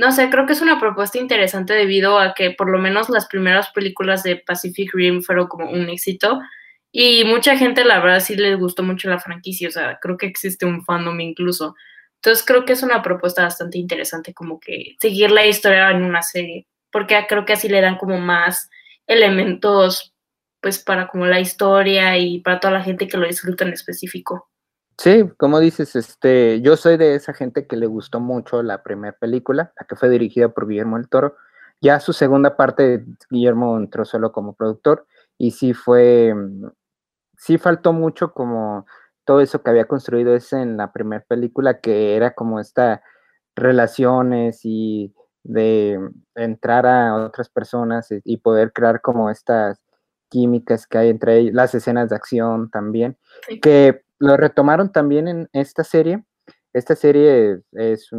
no 0.00 0.12
sé, 0.12 0.30
creo 0.30 0.46
que 0.46 0.54
es 0.54 0.62
una 0.62 0.80
propuesta 0.80 1.18
interesante 1.18 1.74
debido 1.74 2.18
a 2.18 2.32
que 2.32 2.52
por 2.52 2.70
lo 2.70 2.78
menos 2.78 3.10
las 3.10 3.26
primeras 3.26 3.68
películas 3.70 4.22
de 4.22 4.36
Pacific 4.36 4.90
Rim 4.94 5.20
fueron 5.20 5.46
como 5.46 5.70
un 5.70 5.90
éxito 5.90 6.40
y 6.90 7.24
mucha 7.24 7.58
gente 7.58 7.84
la 7.84 8.00
verdad 8.00 8.20
sí 8.20 8.34
les 8.34 8.58
gustó 8.58 8.82
mucho 8.82 9.10
la 9.10 9.18
franquicia, 9.18 9.68
o 9.68 9.70
sea, 9.70 9.98
creo 10.00 10.16
que 10.16 10.24
existe 10.24 10.64
un 10.64 10.82
fandom 10.86 11.20
incluso. 11.20 11.74
Entonces 12.16 12.42
creo 12.46 12.64
que 12.64 12.72
es 12.72 12.82
una 12.82 13.02
propuesta 13.02 13.42
bastante 13.42 13.76
interesante 13.76 14.32
como 14.32 14.58
que 14.58 14.96
seguir 14.98 15.30
la 15.32 15.44
historia 15.46 15.90
en 15.90 16.02
una 16.02 16.22
serie, 16.22 16.66
porque 16.90 17.22
creo 17.28 17.44
que 17.44 17.52
así 17.52 17.68
le 17.68 17.82
dan 17.82 17.98
como 17.98 18.18
más 18.18 18.70
elementos 19.06 20.14
pues 20.62 20.78
para 20.78 21.08
como 21.08 21.26
la 21.26 21.40
historia 21.40 22.16
y 22.16 22.40
para 22.40 22.58
toda 22.58 22.72
la 22.72 22.82
gente 22.82 23.06
que 23.06 23.18
lo 23.18 23.26
disfruta 23.26 23.64
en 23.64 23.74
específico. 23.74 24.49
Sí, 25.02 25.30
como 25.38 25.60
dices, 25.60 25.96
este, 25.96 26.60
yo 26.60 26.76
soy 26.76 26.98
de 26.98 27.14
esa 27.14 27.32
gente 27.32 27.66
que 27.66 27.76
le 27.78 27.86
gustó 27.86 28.20
mucho 28.20 28.62
la 28.62 28.82
primera 28.82 29.16
película, 29.18 29.72
la 29.80 29.86
que 29.86 29.96
fue 29.96 30.10
dirigida 30.10 30.50
por 30.50 30.68
Guillermo 30.68 30.98
del 30.98 31.08
Toro. 31.08 31.36
Ya 31.80 32.00
su 32.00 32.12
segunda 32.12 32.54
parte, 32.54 33.06
Guillermo 33.30 33.78
entró 33.78 34.04
solo 34.04 34.30
como 34.30 34.52
productor 34.52 35.06
y 35.38 35.52
sí 35.52 35.72
fue, 35.72 36.34
sí 37.38 37.56
faltó 37.56 37.94
mucho 37.94 38.34
como 38.34 38.84
todo 39.24 39.40
eso 39.40 39.62
que 39.62 39.70
había 39.70 39.86
construido 39.86 40.34
ese 40.34 40.60
en 40.60 40.76
la 40.76 40.92
primera 40.92 41.24
película, 41.26 41.80
que 41.80 42.14
era 42.14 42.34
como 42.34 42.60
esta 42.60 43.02
relaciones 43.56 44.60
y 44.64 45.14
de 45.44 45.98
entrar 46.34 46.84
a 46.84 47.14
otras 47.24 47.48
personas 47.48 48.08
y 48.10 48.36
poder 48.36 48.74
crear 48.74 49.00
como 49.00 49.30
estas 49.30 49.80
químicas 50.28 50.86
que 50.86 50.98
hay 50.98 51.08
entre 51.08 51.38
ellos, 51.38 51.54
las 51.54 51.74
escenas 51.74 52.10
de 52.10 52.16
acción 52.16 52.70
también, 52.70 53.16
que 53.62 54.04
lo 54.20 54.36
retomaron 54.36 54.92
también 54.92 55.26
en 55.26 55.48
esta 55.52 55.82
serie. 55.82 56.24
Esta 56.72 56.94
serie 56.94 57.62
es 57.72 58.10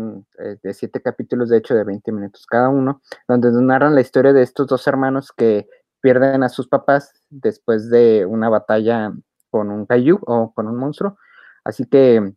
de 0.63 0.73
siete 0.73 1.01
capítulos, 1.01 1.49
de 1.49 1.57
hecho, 1.57 1.73
de 1.73 1.85
20 1.85 2.11
minutos 2.11 2.45
cada 2.45 2.67
uno, 2.67 3.01
donde 3.27 3.49
narran 3.51 3.95
la 3.95 4.01
historia 4.01 4.33
de 4.33 4.41
estos 4.41 4.67
dos 4.67 4.85
hermanos 4.87 5.31
que 5.31 5.69
pierden 6.01 6.43
a 6.43 6.49
sus 6.49 6.67
papás 6.67 7.13
después 7.29 7.89
de 7.89 8.25
una 8.25 8.49
batalla 8.49 9.13
con 9.49 9.69
un 9.69 9.85
kaiju 9.85 10.19
o 10.25 10.51
con 10.53 10.67
un 10.67 10.75
monstruo. 10.75 11.17
Así 11.63 11.85
que 11.85 12.33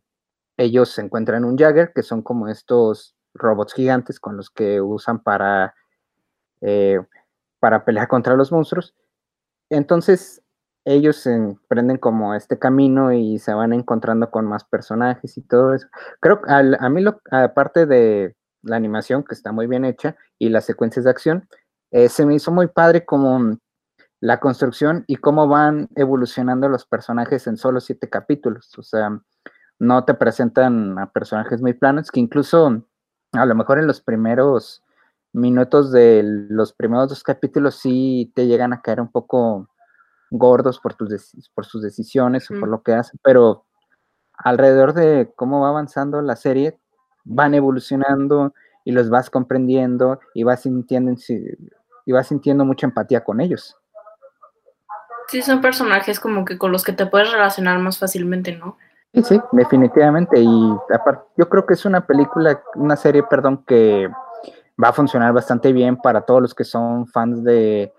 ellos 0.57 0.89
se 0.89 1.01
encuentran 1.01 1.43
un 1.43 1.57
Jagger, 1.57 1.91
que 1.93 2.03
son 2.03 2.21
como 2.21 2.47
estos 2.47 3.15
robots 3.33 3.73
gigantes 3.73 4.19
con 4.19 4.37
los 4.37 4.49
que 4.49 4.79
usan 4.79 5.21
para, 5.21 5.73
eh, 6.61 6.99
para 7.59 7.83
pelear 7.83 8.07
contra 8.07 8.35
los 8.35 8.51
monstruos. 8.51 8.95
Entonces, 9.69 10.44
ellos 10.85 11.17
se 11.17 11.33
emprenden 11.33 11.97
como 11.97 12.35
este 12.35 12.59
camino 12.59 13.11
y 13.11 13.39
se 13.39 13.53
van 13.53 13.73
encontrando 13.73 14.29
con 14.29 14.45
más 14.45 14.63
personajes 14.63 15.37
y 15.37 15.41
todo 15.41 15.73
eso. 15.73 15.87
Creo 16.21 16.41
que 16.41 16.51
a 16.51 16.89
mí, 16.89 17.01
lo, 17.01 17.21
aparte 17.31 17.87
de 17.87 18.35
la 18.61 18.75
animación, 18.75 19.23
que 19.23 19.33
está 19.33 19.51
muy 19.51 19.67
bien 19.67 19.83
hecha, 19.83 20.15
y 20.37 20.49
las 20.49 20.65
secuencias 20.65 21.05
de 21.05 21.11
acción, 21.11 21.49
eh, 21.91 22.07
se 22.09 22.25
me 22.25 22.35
hizo 22.35 22.51
muy 22.51 22.67
padre 22.67 23.03
como 23.03 23.57
la 24.19 24.39
construcción 24.39 25.03
y 25.07 25.17
cómo 25.17 25.47
van 25.47 25.89
evolucionando 25.95 26.69
los 26.69 26.85
personajes 26.85 27.47
en 27.47 27.57
solo 27.57 27.79
siete 27.79 28.09
capítulos. 28.09 28.77
O 28.77 28.83
sea, 28.83 29.19
no 29.79 30.05
te 30.05 30.13
presentan 30.13 30.97
a 30.99 31.11
personajes 31.11 31.61
muy 31.61 31.73
planos, 31.73 32.11
que 32.11 32.19
incluso 32.19 32.83
a 33.33 33.45
lo 33.45 33.55
mejor 33.55 33.79
en 33.79 33.87
los 33.87 34.01
primeros 34.01 34.83
minutos 35.33 35.91
de 35.91 36.21
los 36.23 36.73
primeros 36.73 37.09
dos 37.09 37.23
capítulos 37.23 37.75
sí 37.75 38.31
te 38.35 38.47
llegan 38.47 38.71
a 38.71 38.81
caer 38.81 39.01
un 39.01 39.11
poco 39.11 39.67
gordos 40.29 40.79
por, 40.79 40.93
tus 40.93 41.31
por 41.53 41.65
sus 41.65 41.81
decisiones 41.81 42.49
o 42.49 42.59
por 42.59 42.69
lo 42.69 42.81
que 42.81 42.93
hacen, 42.93 43.19
pero 43.23 43.65
alrededor 44.37 44.93
de 44.93 45.31
cómo 45.35 45.61
va 45.61 45.69
avanzando 45.69 46.21
la 46.21 46.35
serie, 46.35 46.79
van 47.23 47.53
evolucionando 47.53 48.53
y 48.83 48.91
los 48.91 49.09
vas 49.09 49.29
comprendiendo 49.29 50.19
y 50.33 50.43
vas 50.43 50.61
sintiendo, 50.61 51.13
y 52.05 52.11
vas 52.11 52.27
sintiendo 52.27 52.65
mucha 52.65 52.85
empatía 52.85 53.23
con 53.23 53.41
ellos. 53.41 53.77
Sí, 55.27 55.41
son 55.41 55.61
personajes 55.61 56.19
como 56.19 56.45
que 56.45 56.57
con 56.57 56.71
los 56.71 56.83
que 56.83 56.93
te 56.93 57.07
puedes 57.07 57.31
relacionar 57.31 57.79
más 57.79 57.97
fácilmente, 57.97 58.55
¿no? 58.55 58.77
Sí, 59.13 59.23
sí, 59.23 59.41
definitivamente. 59.53 60.39
Y 60.39 60.75
aparte, 60.93 61.23
yo 61.37 61.49
creo 61.49 61.65
que 61.65 61.73
es 61.73 61.85
una 61.85 62.05
película, 62.05 62.61
una 62.75 62.95
serie, 62.95 63.23
perdón, 63.23 63.63
que 63.65 64.07
va 64.81 64.89
a 64.89 64.93
funcionar 64.93 65.33
bastante 65.33 65.73
bien 65.73 65.97
para 65.97 66.21
todos 66.21 66.41
los 66.41 66.53
que 66.53 66.63
son 66.63 67.07
fans 67.07 67.43
de, 67.43 67.91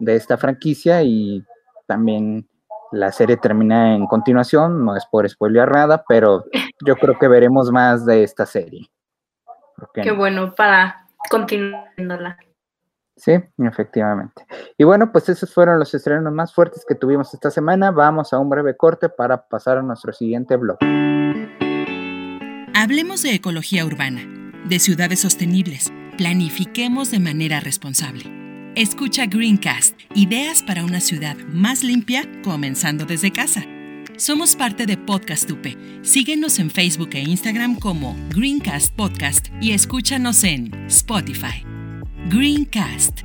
de 0.00 0.16
esta 0.16 0.36
franquicia 0.36 1.02
y 1.02 1.44
también 1.86 2.48
la 2.92 3.10
serie 3.12 3.36
termina 3.36 3.94
en 3.94 4.06
continuación, 4.06 4.84
no 4.84 4.96
es 4.96 5.04
por 5.06 5.28
spoiler 5.28 5.70
nada, 5.70 6.04
pero 6.08 6.44
yo 6.86 6.96
creo 6.96 7.18
que 7.18 7.28
veremos 7.28 7.70
más 7.70 8.06
de 8.06 8.22
esta 8.22 8.46
serie. 8.46 8.88
Qué 9.92 10.12
bueno 10.12 10.54
para 10.54 11.08
continuarla. 11.28 12.38
Sí, 13.16 13.32
efectivamente. 13.58 14.44
Y 14.76 14.84
bueno, 14.84 15.12
pues 15.12 15.28
esos 15.28 15.52
fueron 15.52 15.78
los 15.78 15.94
estrenos 15.94 16.32
más 16.32 16.52
fuertes 16.52 16.84
que 16.86 16.94
tuvimos 16.94 17.32
esta 17.32 17.50
semana. 17.50 17.90
Vamos 17.90 18.32
a 18.32 18.38
un 18.38 18.48
breve 18.48 18.76
corte 18.76 19.08
para 19.08 19.46
pasar 19.46 19.78
a 19.78 19.82
nuestro 19.82 20.12
siguiente 20.12 20.56
blog. 20.56 20.78
Hablemos 22.74 23.22
de 23.22 23.34
ecología 23.34 23.84
urbana, 23.84 24.22
de 24.68 24.78
ciudades 24.78 25.20
sostenibles. 25.20 25.92
Planifiquemos 26.18 27.10
de 27.10 27.20
manera 27.20 27.60
responsable. 27.60 28.43
Escucha 28.76 29.26
Greencast, 29.26 29.96
ideas 30.16 30.64
para 30.64 30.82
una 30.82 30.98
ciudad 30.98 31.36
más 31.46 31.84
limpia, 31.84 32.24
comenzando 32.42 33.04
desde 33.04 33.30
casa. 33.30 33.64
Somos 34.16 34.56
parte 34.56 34.84
de 34.84 34.96
Podcast 34.96 35.48
UP. 35.48 35.64
Síguenos 36.02 36.58
en 36.58 36.72
Facebook 36.72 37.10
e 37.12 37.20
Instagram 37.20 37.78
como 37.78 38.16
Greencast 38.34 38.92
Podcast 38.96 39.46
y 39.60 39.74
escúchanos 39.74 40.42
en 40.42 40.74
Spotify. 40.86 41.64
Greencast. 42.26 43.20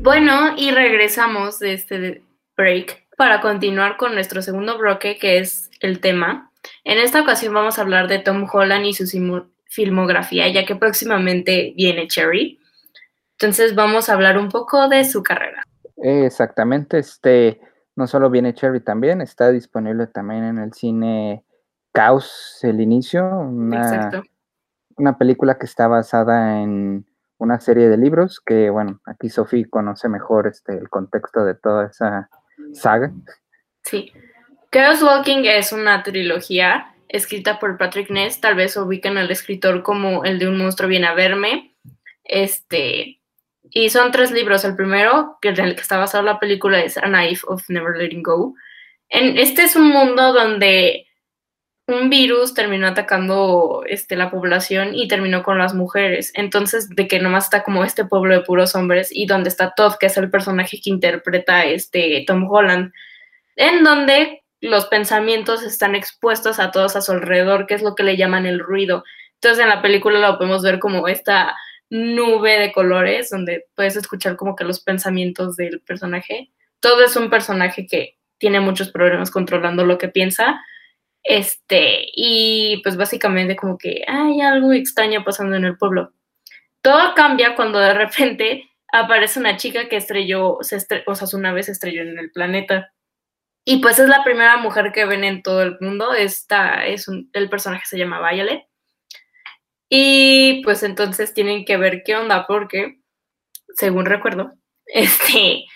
Bueno, 0.00 0.56
y 0.56 0.72
regresamos 0.72 1.60
de 1.60 1.74
este 1.74 2.24
break 2.56 3.06
para 3.16 3.40
continuar 3.40 3.96
con 3.96 4.14
nuestro 4.14 4.42
segundo 4.42 4.78
bloque, 4.78 5.16
que 5.16 5.38
es 5.38 5.70
el 5.78 6.00
tema. 6.00 6.50
En 6.82 6.98
esta 6.98 7.20
ocasión 7.20 7.54
vamos 7.54 7.78
a 7.78 7.82
hablar 7.82 8.08
de 8.08 8.18
Tom 8.18 8.48
Holland 8.52 8.86
y 8.86 8.94
su 8.94 9.06
filmografía, 9.72 10.48
ya 10.48 10.66
que 10.66 10.76
próximamente 10.76 11.72
viene 11.76 12.06
Cherry. 12.06 12.60
Entonces 13.38 13.74
vamos 13.74 14.08
a 14.08 14.12
hablar 14.12 14.36
un 14.36 14.50
poco 14.50 14.88
de 14.88 15.04
su 15.04 15.22
carrera. 15.22 15.62
Exactamente, 15.96 16.98
este 16.98 17.60
no 17.96 18.06
solo 18.06 18.28
viene 18.30 18.54
Cherry 18.54 18.80
también, 18.80 19.20
está 19.20 19.50
disponible 19.50 20.06
también 20.06 20.44
en 20.44 20.58
el 20.58 20.72
cine 20.72 21.44
Caos, 21.92 22.58
el 22.62 22.80
inicio, 22.80 23.24
una, 23.24 24.22
una 24.96 25.16
película 25.16 25.58
que 25.58 25.66
está 25.66 25.88
basada 25.88 26.60
en 26.60 27.06
una 27.38 27.58
serie 27.58 27.88
de 27.88 27.96
libros 27.96 28.40
que, 28.40 28.70
bueno, 28.70 29.00
aquí 29.06 29.28
Sophie 29.28 29.68
conoce 29.68 30.08
mejor 30.08 30.46
este, 30.46 30.76
el 30.76 30.88
contexto 30.88 31.44
de 31.44 31.54
toda 31.54 31.86
esa 31.86 32.30
saga. 32.72 33.12
Sí. 33.82 34.12
Chaos 34.70 35.02
Walking 35.02 35.44
es 35.44 35.72
una 35.72 36.02
trilogía 36.02 36.94
escrita 37.12 37.60
por 37.60 37.76
Patrick 37.78 38.10
Ness, 38.10 38.40
tal 38.40 38.54
vez 38.54 38.76
ubican 38.76 39.18
al 39.18 39.30
escritor 39.30 39.82
como 39.82 40.24
el 40.24 40.38
de 40.38 40.48
Un 40.48 40.58
monstruo 40.58 40.88
viene 40.88 41.06
a 41.06 41.14
verme. 41.14 41.74
Este, 42.24 43.20
y 43.70 43.90
son 43.90 44.10
tres 44.10 44.32
libros. 44.32 44.64
El 44.64 44.74
primero, 44.74 45.38
que 45.40 45.50
en 45.50 45.60
el 45.60 45.74
que 45.74 45.82
está 45.82 45.98
basada 45.98 46.24
la 46.24 46.40
película, 46.40 46.80
es 46.82 46.96
A 46.96 47.02
Knife 47.02 47.46
of 47.46 47.68
Never 47.68 47.96
Letting 47.96 48.22
Go. 48.22 48.54
En, 49.08 49.38
este 49.38 49.62
es 49.62 49.76
un 49.76 49.88
mundo 49.88 50.32
donde 50.32 51.06
un 51.86 52.08
virus 52.08 52.54
terminó 52.54 52.86
atacando 52.86 53.82
este, 53.86 54.16
la 54.16 54.30
población 54.30 54.94
y 54.94 55.06
terminó 55.06 55.42
con 55.42 55.58
las 55.58 55.74
mujeres. 55.74 56.32
Entonces, 56.34 56.88
de 56.88 57.06
que 57.08 57.18
nomás 57.18 57.44
está 57.44 57.62
como 57.62 57.84
este 57.84 58.06
pueblo 58.06 58.34
de 58.34 58.40
puros 58.40 58.74
hombres 58.74 59.10
y 59.12 59.26
donde 59.26 59.50
está 59.50 59.74
Todd, 59.76 59.94
que 60.00 60.06
es 60.06 60.16
el 60.16 60.30
personaje 60.30 60.80
que 60.82 60.90
interpreta 60.90 61.66
este 61.66 62.24
Tom 62.26 62.50
Holland, 62.50 62.92
en 63.56 63.84
donde 63.84 64.41
los 64.62 64.86
pensamientos 64.86 65.62
están 65.62 65.94
expuestos 65.94 66.58
a 66.60 66.70
todos 66.70 66.96
a 66.96 67.02
su 67.02 67.12
alrededor, 67.12 67.66
que 67.66 67.74
es 67.74 67.82
lo 67.82 67.94
que 67.94 68.04
le 68.04 68.16
llaman 68.16 68.46
el 68.46 68.60
ruido. 68.60 69.04
Entonces 69.34 69.62
en 69.62 69.68
la 69.68 69.82
película 69.82 70.20
lo 70.20 70.38
podemos 70.38 70.62
ver 70.62 70.78
como 70.78 71.08
esta 71.08 71.56
nube 71.90 72.58
de 72.58 72.72
colores 72.72 73.28
donde 73.28 73.66
puedes 73.74 73.96
escuchar 73.96 74.36
como 74.36 74.54
que 74.54 74.64
los 74.64 74.80
pensamientos 74.80 75.56
del 75.56 75.80
personaje. 75.80 76.52
Todo 76.78 77.04
es 77.04 77.16
un 77.16 77.28
personaje 77.28 77.86
que 77.86 78.16
tiene 78.38 78.60
muchos 78.60 78.90
problemas 78.90 79.32
controlando 79.32 79.84
lo 79.84 79.98
que 79.98 80.08
piensa. 80.08 80.60
Este, 81.24 82.06
y 82.14 82.80
pues 82.84 82.96
básicamente 82.96 83.56
como 83.56 83.76
que 83.78 84.04
hay 84.06 84.40
algo 84.40 84.72
extraño 84.72 85.24
pasando 85.24 85.56
en 85.56 85.64
el 85.64 85.76
pueblo. 85.76 86.12
Todo 86.80 87.14
cambia 87.14 87.56
cuando 87.56 87.80
de 87.80 87.94
repente 87.94 88.70
aparece 88.92 89.40
una 89.40 89.56
chica 89.56 89.88
que 89.88 89.96
estrelló, 89.96 90.58
se 90.60 90.78
o 91.06 91.14
sea, 91.16 91.26
su 91.26 91.38
nave 91.38 91.64
se 91.64 91.72
estrelló 91.72 92.02
en 92.02 92.18
el 92.18 92.30
planeta. 92.30 92.92
Y 93.64 93.80
pues 93.80 93.98
es 93.98 94.08
la 94.08 94.24
primera 94.24 94.56
mujer 94.56 94.90
que 94.92 95.04
ven 95.04 95.24
en 95.24 95.42
todo 95.42 95.62
el 95.62 95.76
mundo. 95.80 96.14
Esta 96.14 96.86
es 96.86 97.06
el 97.08 97.48
personaje 97.48 97.86
se 97.86 97.98
llama 97.98 98.28
Violet. 98.28 98.64
Y 99.88 100.62
pues 100.64 100.82
entonces 100.82 101.34
tienen 101.34 101.64
que 101.64 101.76
ver 101.76 102.02
qué 102.02 102.16
onda, 102.16 102.46
porque, 102.46 103.02
según 103.74 104.06
recuerdo, 104.06 104.54
este, 104.86 105.66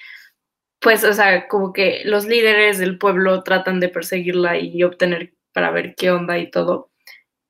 pues, 0.81 1.05
o 1.05 1.13
sea, 1.13 1.49
como 1.49 1.75
que 1.75 2.03
los 2.07 2.25
líderes 2.25 2.79
del 2.79 2.97
pueblo 2.97 3.43
tratan 3.43 3.79
de 3.79 3.91
perseguirla 3.91 4.59
y 4.59 4.83
obtener 4.83 5.35
para 5.53 5.71
ver 5.71 5.95
qué 5.97 6.11
onda 6.11 6.39
y 6.39 6.51
todo. 6.51 6.91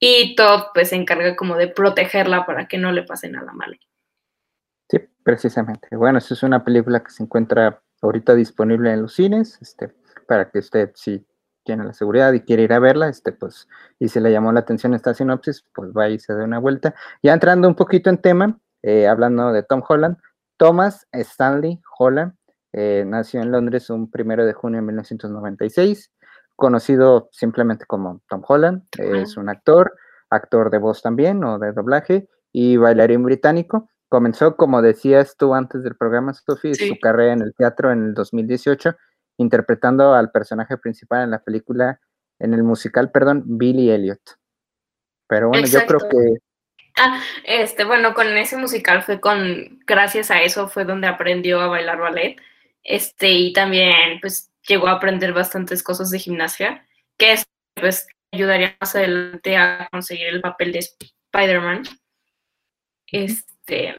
Y 0.01 0.35
Todd, 0.35 0.65
pues, 0.75 0.89
se 0.89 0.97
encarga 0.97 1.37
como 1.37 1.57
de 1.57 1.69
protegerla 1.69 2.45
para 2.47 2.67
que 2.67 2.79
no 2.79 2.91
le 2.93 3.05
pase 3.05 3.29
nada 3.29 3.53
malo. 3.53 3.77
Sí, 4.91 4.99
precisamente. 5.23 5.95
Bueno, 5.97 6.19
esta 6.19 6.35
es 6.35 6.43
una 6.43 6.65
película 6.65 7.03
que 7.03 7.11
se 7.11 7.23
encuentra 7.23 7.81
ahorita 8.03 8.35
disponible 8.35 8.93
en 8.93 9.03
los 9.03 9.15
cines. 9.15 9.59
Este, 9.63 9.95
para 10.27 10.51
que 10.51 10.59
usted, 10.59 10.91
si 10.95 11.25
tiene 11.65 11.85
la 11.85 11.93
seguridad 11.93 12.33
y 12.33 12.41
quiere 12.41 12.63
ir 12.63 12.73
a 12.73 12.79
verla, 12.79 13.09
este, 13.09 13.33
pues, 13.33 13.69
y 13.99 14.09
si 14.09 14.21
le 14.21 14.31
llamó 14.31 14.53
la 14.53 14.61
atención 14.61 14.95
esta 14.95 15.13
sinopsis, 15.13 15.65
pues 15.75 15.93
vaya 15.93 16.15
y 16.15 16.19
se 16.19 16.35
dé 16.35 16.45
una 16.45 16.59
vuelta. 16.59 16.95
Ya 17.23 17.35
entrando 17.35 17.69
un 17.69 17.75
poquito 17.75 18.09
en 18.09 18.19
tema, 18.19 18.59
eh, 18.83 19.07
hablando 19.07 19.53
de 19.53 19.63
Tom 19.63 19.83
Holland, 19.87 20.17
Thomas 20.57 21.07
Stanley 21.13 21.81
Holland 21.99 22.33
eh, 22.73 23.05
nació 23.07 23.43
en 23.43 23.51
Londres 23.51 23.91
un 23.91 24.11
primero 24.11 24.47
de 24.47 24.53
junio 24.53 24.81
de 24.81 24.87
1996, 24.87 26.13
conocido 26.55 27.29
simplemente 27.33 27.85
como 27.85 28.23
Tom 28.29 28.43
Holland, 28.47 28.85
es 28.99 29.37
un 29.37 29.49
actor, 29.49 29.95
actor 30.31 30.71
de 30.71 30.79
voz 30.79 31.03
también 31.03 31.45
o 31.45 31.59
de 31.59 31.73
doblaje 31.73 32.29
y 32.53 32.77
bailarín 32.77 33.23
británico. 33.23 33.91
Comenzó, 34.09 34.57
como 34.57 34.83
decías 34.83 35.37
tú 35.37 35.55
antes 35.55 35.83
del 35.83 35.97
programa, 35.97 36.33
Sophie, 36.33 36.75
su 36.75 36.97
carrera 37.01 37.33
en 37.33 37.43
el 37.43 37.55
teatro 37.55 37.93
en 37.93 38.05
el 38.05 38.15
2018 38.15 38.97
interpretando 39.39 40.15
al 40.15 40.31
personaje 40.31 40.77
principal 40.79 41.25
en 41.25 41.31
la 41.31 41.43
película, 41.43 42.01
en 42.39 42.55
el 42.55 42.63
musical, 42.63 43.11
perdón, 43.11 43.43
Billy 43.47 43.91
Elliot. 43.91 44.21
Pero 45.29 45.49
bueno, 45.49 45.67
yo 45.67 45.85
creo 45.87 46.01
que... 46.09 46.39
Ah, 46.99 47.21
este, 47.45 47.85
bueno, 47.85 48.15
con 48.15 48.27
ese 48.37 48.57
musical 48.57 49.03
fue 49.03 49.21
con, 49.21 49.81
gracias 49.87 50.31
a 50.31 50.41
eso 50.43 50.69
fue 50.69 50.85
donde 50.85 51.07
aprendió 51.07 51.61
a 51.61 51.67
bailar 51.67 51.99
ballet, 51.99 52.37
este, 52.83 53.31
y 53.33 53.53
también, 53.53 54.21
pues, 54.21 54.53
llegó 54.67 54.87
a 54.87 54.93
aprender 54.93 55.33
bastantes 55.33 55.83
cosas 55.83 56.11
de 56.11 56.19
gimnasia, 56.19 56.87
que 57.19 57.33
es, 57.33 57.47
pues, 57.75 58.07
ayudaría 58.33 58.77
más 58.81 58.95
adelante 58.95 59.57
a 59.57 59.89
conseguir 59.91 60.29
el 60.29 60.41
papel 60.41 60.73
de 60.73 60.79
Spider-Man. 61.33 61.83
Este, 63.09 63.97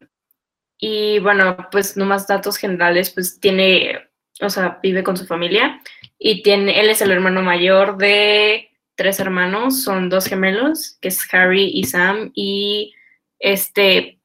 y 0.78 1.20
bueno, 1.20 1.68
pues, 1.72 1.98
nomás 1.98 2.28
datos 2.28 2.58
generales, 2.58 3.12
pues, 3.12 3.40
tiene 3.40 4.07
o 4.42 4.50
sea, 4.50 4.80
vive 4.82 5.04
con 5.04 5.18
su 5.18 5.26
familia 5.26 5.82
y 6.20 6.44
tiene, 6.44 6.80
él 6.80 6.90
es 6.90 7.02
el 7.02 7.12
hermano 7.12 7.42
mayor 7.42 7.98
de 7.98 8.70
tres 8.96 9.20
hermanos, 9.20 9.84
son 9.84 10.10
dos 10.10 10.26
gemelos, 10.26 10.98
que 11.02 11.10
es 11.10 11.34
Harry 11.34 11.72
y 11.74 11.84
Sam 11.84 12.32
y 12.34 12.96
este 13.40 14.20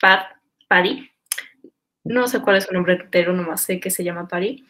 Pat, 0.00 0.26
Paddy. 0.68 1.10
No 2.04 2.26
sé 2.26 2.40
cuál 2.40 2.56
es 2.56 2.64
su 2.64 2.72
nombre 2.72 2.94
entero, 2.94 3.32
nomás 3.32 3.62
sé 3.64 3.80
que 3.80 3.90
se 3.90 4.04
llama 4.04 4.28
Pari. 4.28 4.64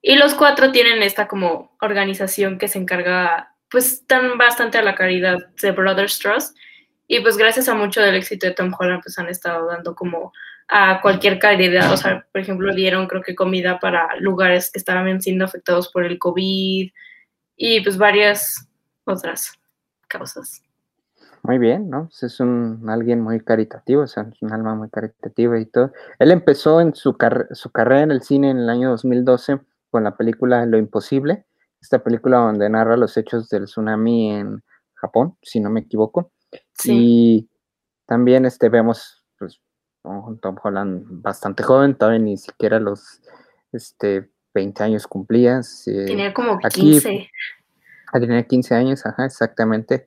Y 0.00 0.16
los 0.16 0.34
cuatro 0.34 0.72
tienen 0.72 1.02
esta 1.02 1.28
como 1.28 1.76
organización 1.80 2.58
que 2.58 2.68
se 2.68 2.78
encarga, 2.78 3.54
pues 3.70 3.92
están 3.92 4.36
bastante 4.36 4.78
a 4.78 4.82
la 4.82 4.94
caridad 4.94 5.38
de 5.60 5.70
Brothers 5.70 6.18
Trust. 6.18 6.56
Y 7.06 7.20
pues 7.20 7.36
gracias 7.36 7.68
a 7.68 7.74
mucho 7.74 8.00
del 8.00 8.16
éxito 8.16 8.46
de 8.46 8.54
Tom 8.54 8.72
Holland, 8.78 9.02
pues 9.02 9.18
han 9.18 9.28
estado 9.28 9.66
dando 9.66 9.94
como 9.94 10.32
a 10.68 11.00
cualquier 11.00 11.38
caridad. 11.38 11.92
O 11.92 11.96
sea, 11.96 12.26
por 12.32 12.40
ejemplo, 12.40 12.74
dieron 12.74 13.06
creo 13.06 13.22
que 13.22 13.34
comida 13.34 13.78
para 13.78 14.16
lugares 14.16 14.70
que 14.70 14.78
estaban 14.78 15.20
siendo 15.20 15.44
afectados 15.44 15.90
por 15.90 16.04
el 16.04 16.18
COVID 16.18 16.90
y 17.56 17.80
pues 17.80 17.96
varias 17.98 18.68
otras 19.04 19.52
causas. 20.08 20.62
Muy 21.42 21.58
bien, 21.58 21.90
¿no? 21.90 22.04
Pues, 22.04 22.22
es 22.22 22.40
un 22.40 22.88
alguien 22.88 23.20
muy 23.20 23.40
caritativo, 23.40 24.02
o 24.02 24.06
sea, 24.06 24.28
es 24.32 24.40
un 24.42 24.52
alma 24.52 24.74
muy 24.76 24.88
caritativa 24.88 25.58
y 25.58 25.66
todo. 25.66 25.92
Él 26.18 26.30
empezó 26.30 26.80
en 26.80 26.94
su, 26.94 27.16
su 27.50 27.70
carrera 27.72 28.02
en 28.02 28.10
el 28.12 28.22
cine 28.22 28.50
en 28.50 28.58
el 28.58 28.70
año 28.70 28.90
2012 28.90 29.58
con 29.90 30.04
la 30.04 30.16
película 30.16 30.64
Lo 30.66 30.78
Imposible, 30.78 31.44
esta 31.80 32.02
película 32.02 32.38
donde 32.38 32.70
narra 32.70 32.96
los 32.96 33.16
hechos 33.16 33.48
del 33.48 33.64
tsunami 33.64 34.30
en 34.30 34.62
Japón, 34.94 35.36
si 35.42 35.58
no 35.58 35.68
me 35.68 35.80
equivoco. 35.80 36.30
Y 36.84 37.48
también 38.06 38.46
este, 38.46 38.68
vemos 38.68 39.21
Tom 40.02 40.56
Holland 40.62 41.04
bastante 41.08 41.62
joven, 41.62 41.94
todavía 41.94 42.20
ni 42.20 42.36
siquiera 42.36 42.80
los 42.80 43.20
este, 43.72 44.30
20 44.54 44.82
años 44.82 45.06
cumplía. 45.06 45.60
Tenía 45.84 46.34
como 46.34 46.58
15. 46.58 47.30
Ah, 48.12 48.20
tenía 48.20 48.42
15 48.42 48.74
años, 48.74 49.06
ajá, 49.06 49.24
exactamente. 49.24 50.04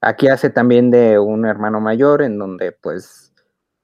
Aquí 0.00 0.28
hace 0.28 0.50
también 0.50 0.90
de 0.90 1.18
un 1.18 1.44
hermano 1.46 1.80
mayor, 1.80 2.22
en 2.22 2.38
donde 2.38 2.72
pues 2.72 3.32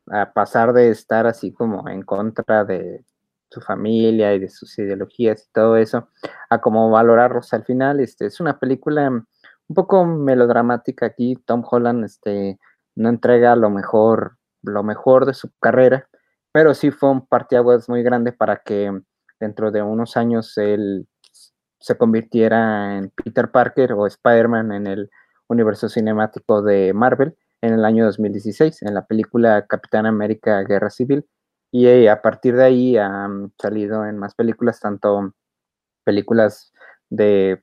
a 0.06 0.32
pasar 0.32 0.72
de 0.72 0.90
estar 0.90 1.26
así 1.26 1.52
como 1.52 1.88
en 1.88 2.02
contra 2.02 2.64
de 2.64 3.04
su 3.50 3.60
familia 3.60 4.34
y 4.34 4.40
de 4.40 4.48
sus 4.48 4.78
ideologías 4.78 5.46
y 5.46 5.52
todo 5.52 5.76
eso, 5.76 6.08
a 6.50 6.60
como 6.60 6.90
valorarlos 6.90 7.52
al 7.52 7.64
final, 7.64 8.00
este, 8.00 8.26
es 8.26 8.40
una 8.40 8.58
película 8.58 9.08
un 9.08 9.74
poco 9.74 10.04
melodramática 10.04 11.06
aquí, 11.06 11.36
Tom 11.44 11.64
Holland 11.68 12.04
este, 12.04 12.58
no 12.96 13.08
entrega 13.08 13.56
lo 13.56 13.70
mejor, 13.70 14.36
lo 14.64 14.82
mejor 14.82 15.26
de 15.26 15.34
su 15.34 15.50
carrera, 15.60 16.08
pero 16.52 16.74
sí 16.74 16.90
fue 16.90 17.10
un 17.10 17.26
partiaguas 17.26 17.88
muy 17.88 18.02
grande 18.02 18.32
para 18.32 18.62
que 18.64 18.92
dentro 19.40 19.70
de 19.70 19.82
unos 19.82 20.16
años 20.16 20.56
él 20.58 21.06
se 21.80 21.96
convirtiera 21.96 22.96
en 22.96 23.10
Peter 23.10 23.50
Parker 23.50 23.92
o 23.92 24.06
Spider-Man 24.06 24.72
en 24.72 24.86
el 24.86 25.10
universo 25.48 25.88
cinemático 25.88 26.62
de 26.62 26.92
Marvel 26.94 27.36
en 27.60 27.74
el 27.74 27.84
año 27.84 28.04
2016, 28.06 28.82
en 28.82 28.94
la 28.94 29.06
película 29.06 29.66
Capitán 29.66 30.06
América 30.06 30.62
Guerra 30.62 30.90
Civil. 30.90 31.26
Y 31.70 31.86
eh, 31.86 32.08
a 32.08 32.22
partir 32.22 32.56
de 32.56 32.64
ahí 32.64 32.96
han 32.96 33.52
salido 33.60 34.06
en 34.06 34.16
más 34.18 34.34
películas, 34.34 34.80
tanto 34.80 35.34
películas 36.04 36.72
de 37.10 37.62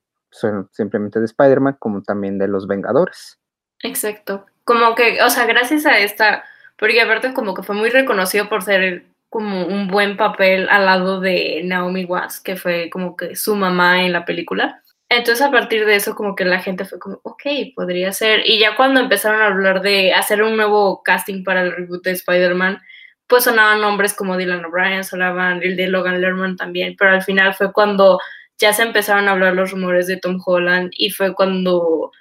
simplemente 0.72 1.20
de 1.20 1.26
Spider-Man 1.26 1.78
como 1.80 2.02
también 2.04 2.38
de 2.38 2.48
los 2.48 2.68
Vengadores. 2.68 3.40
Exacto. 3.84 4.46
Como 4.64 4.96
que, 4.96 5.22
o 5.24 5.30
sea, 5.30 5.46
gracias 5.46 5.86
a 5.86 5.98
esta, 5.98 6.44
porque 6.82 7.00
aparte 7.00 7.32
como 7.34 7.54
que 7.54 7.62
fue 7.62 7.76
muy 7.76 7.92
reconocido 7.92 8.50
por 8.50 8.64
ser 8.64 9.04
como 9.30 9.68
un 9.68 9.88
buen 9.88 10.18
papel 10.18 10.68
al 10.68 10.88
lado 10.88 11.22
de 11.22 11.62
Naomi 11.64 12.06
Watts, 12.06 12.40
que 12.40 12.56
fue 12.56 12.90
como 12.90 13.16
que 13.16 13.36
su 13.36 13.56
mamá 13.56 14.04
en 14.04 14.12
la 14.12 14.26
película. 14.26 14.82
Entonces 15.08 15.46
a 15.46 15.52
partir 15.52 15.86
de 15.86 15.96
eso 15.96 16.16
como 16.16 16.36
que 16.36 16.44
la 16.44 16.60
gente 16.60 16.86
fue 16.86 16.98
como, 16.98 17.20
ok, 17.22 17.44
podría 17.76 18.12
ser. 18.14 18.42
Y 18.50 18.58
ya 18.58 18.76
cuando 18.76 19.00
empezaron 19.00 19.44
a 19.44 19.46
hablar 19.46 19.84
de 19.84 20.12
hacer 20.16 20.42
un 20.42 20.58
nuevo 20.58 21.04
casting 21.04 21.44
para 21.44 21.62
el 21.62 21.72
reboot 21.72 22.04
de 22.04 22.14
Spider-Man, 22.14 22.82
pues 23.28 23.44
sonaban 23.44 23.80
nombres 23.80 24.16
como 24.16 24.36
Dylan 24.36 24.66
O'Brien, 24.66 25.04
sonaban 25.04 25.62
el 25.62 25.76
de 25.78 25.88
Logan 25.88 26.20
Lerman 26.20 26.56
también, 26.56 26.96
pero 26.98 27.12
al 27.12 27.22
final 27.22 27.54
fue 27.54 27.72
cuando 27.72 28.20
ya 28.58 28.74
se 28.74 28.82
empezaron 28.82 29.28
a 29.28 29.34
hablar 29.34 29.54
los 29.54 29.70
rumores 29.70 30.08
de 30.08 30.18
Tom 30.18 30.42
Holland 30.44 30.90
y 30.98 31.12
fue 31.12 31.36
cuando, 31.36 32.12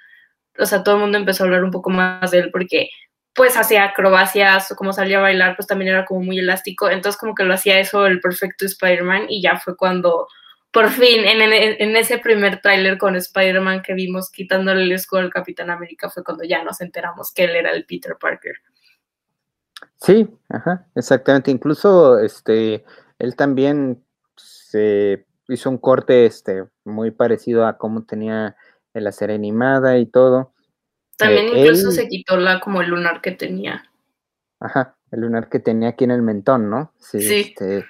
o 0.59 0.65
sea, 0.67 0.83
todo 0.83 0.97
el 0.97 1.01
mundo 1.01 1.17
empezó 1.17 1.43
a 1.43 1.47
hablar 1.47 1.63
un 1.63 1.71
poco 1.71 1.89
más 1.89 2.29
de 2.29 2.37
él 2.37 2.51
porque 2.51 2.91
pues 3.33 3.57
hacía 3.57 3.85
acrobacias 3.85 4.71
o 4.71 4.75
como 4.75 4.93
salía 4.93 5.19
a 5.19 5.21
bailar, 5.21 5.55
pues 5.55 5.67
también 5.67 5.91
era 5.91 6.05
como 6.05 6.21
muy 6.21 6.39
elástico, 6.39 6.89
entonces 6.89 7.19
como 7.19 7.35
que 7.35 7.43
lo 7.43 7.53
hacía 7.53 7.79
eso 7.79 8.05
el 8.05 8.19
perfecto 8.19 8.65
Spider-Man 8.65 9.27
y 9.29 9.41
ya 9.41 9.57
fue 9.57 9.77
cuando 9.77 10.27
por 10.71 10.89
fin, 10.89 11.25
en, 11.25 11.95
ese 11.97 12.17
primer 12.17 12.61
tráiler 12.61 12.97
con 12.97 13.17
Spider-Man 13.17 13.81
que 13.81 13.93
vimos 13.93 14.31
quitándole 14.31 14.83
el 14.83 14.91
escudo 14.93 15.19
al 15.19 15.29
Capitán 15.29 15.69
América, 15.69 16.09
fue 16.09 16.23
cuando 16.23 16.45
ya 16.45 16.63
nos 16.63 16.79
enteramos 16.79 17.33
que 17.33 17.43
él 17.43 17.57
era 17.57 17.71
el 17.71 17.85
Peter 17.85 18.15
Parker. 18.17 18.55
Sí, 19.97 20.29
ajá, 20.47 20.87
exactamente. 20.95 21.51
Incluso 21.51 22.19
este, 22.19 22.85
él 23.19 23.35
también 23.35 24.01
se 24.37 25.25
hizo 25.49 25.69
un 25.69 25.77
corte 25.77 26.25
este, 26.25 26.63
muy 26.85 27.11
parecido 27.11 27.67
a 27.67 27.77
cómo 27.77 28.05
tenía 28.05 28.55
la 28.93 29.11
serie 29.11 29.35
animada 29.35 29.97
y 29.97 30.05
todo. 30.05 30.53
También 31.17 31.47
eh, 31.47 31.59
incluso 31.59 31.91
se 31.91 32.07
quitó 32.07 32.37
la 32.37 32.59
como 32.59 32.81
el 32.81 32.89
lunar 32.89 33.21
que 33.21 33.31
tenía. 33.31 33.83
Ajá, 34.59 34.95
el 35.11 35.21
lunar 35.21 35.49
que 35.49 35.59
tenía 35.59 35.89
aquí 35.89 36.03
en 36.03 36.11
el 36.11 36.21
mentón, 36.21 36.69
¿no? 36.69 36.93
Sí. 36.99 37.21
sí. 37.21 37.53
Este, 37.57 37.85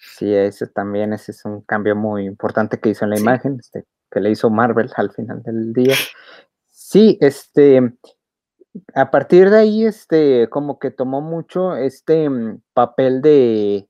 Sí, 0.00 0.34
ese 0.34 0.66
también 0.66 1.12
ese 1.12 1.32
es 1.32 1.44
un 1.44 1.60
cambio 1.60 1.94
muy 1.94 2.24
importante 2.24 2.80
que 2.80 2.88
hizo 2.88 3.04
en 3.04 3.10
la 3.10 3.20
imagen, 3.20 3.58
este, 3.60 3.84
que 4.10 4.20
le 4.20 4.30
hizo 4.30 4.48
Marvel 4.48 4.90
al 4.96 5.12
final 5.12 5.42
del 5.42 5.74
día. 5.74 5.94
Sí, 6.70 7.18
este, 7.20 7.94
a 8.94 9.10
partir 9.10 9.50
de 9.50 9.58
ahí, 9.58 9.84
este, 9.84 10.48
como 10.48 10.78
que 10.78 10.90
tomó 10.90 11.20
mucho 11.20 11.76
este 11.76 12.30
mm, 12.30 12.62
papel 12.72 13.20
de 13.20 13.88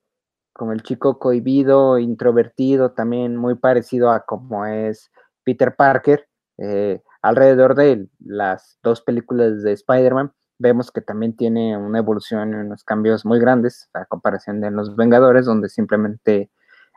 como 0.52 0.72
el 0.72 0.82
chico 0.82 1.18
cohibido, 1.18 1.98
introvertido, 1.98 2.90
también 2.90 3.36
muy 3.36 3.54
parecido 3.54 4.10
a 4.10 4.26
como 4.26 4.66
es 4.66 5.10
Peter 5.44 5.74
Parker, 5.76 6.28
eh, 6.58 7.02
alrededor 7.22 7.74
de 7.74 8.08
las 8.20 8.78
dos 8.82 9.02
películas 9.02 9.62
de 9.62 9.72
Spider-Man 9.72 10.32
vemos 10.60 10.92
que 10.92 11.00
también 11.00 11.34
tiene 11.34 11.76
una 11.76 11.98
evolución 11.98 12.52
y 12.52 12.56
unos 12.56 12.84
cambios 12.84 13.24
muy 13.24 13.40
grandes 13.40 13.88
a 13.94 14.04
comparación 14.04 14.60
de 14.60 14.70
los 14.70 14.94
Vengadores, 14.94 15.46
donde 15.46 15.70
simplemente 15.70 16.50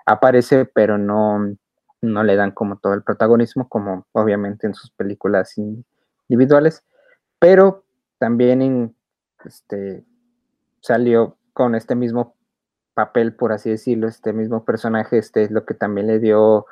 aparece, 0.05 0.65
pero 0.65 0.97
no, 0.97 1.55
no 2.01 2.23
le 2.23 2.35
dan 2.35 2.51
como 2.51 2.77
todo 2.77 2.93
el 2.93 3.03
protagonismo, 3.03 3.69
como 3.69 4.05
obviamente 4.11 4.67
en 4.67 4.73
sus 4.73 4.91
películas 4.91 5.55
individuales, 5.57 6.83
pero 7.39 7.85
también 8.19 8.61
en, 8.61 8.95
este, 9.45 10.03
salió 10.81 11.37
con 11.53 11.73
este 11.75 11.95
mismo 11.95 12.35
papel, 12.93 13.33
por 13.33 13.53
así 13.53 13.69
decirlo, 13.69 14.09
este 14.09 14.33
mismo 14.33 14.65
personaje, 14.65 15.17
este 15.17 15.43
es 15.43 15.51
lo 15.51 15.65
que 15.65 15.73
también 15.73 16.07
le 16.07 16.19
dio 16.19 16.65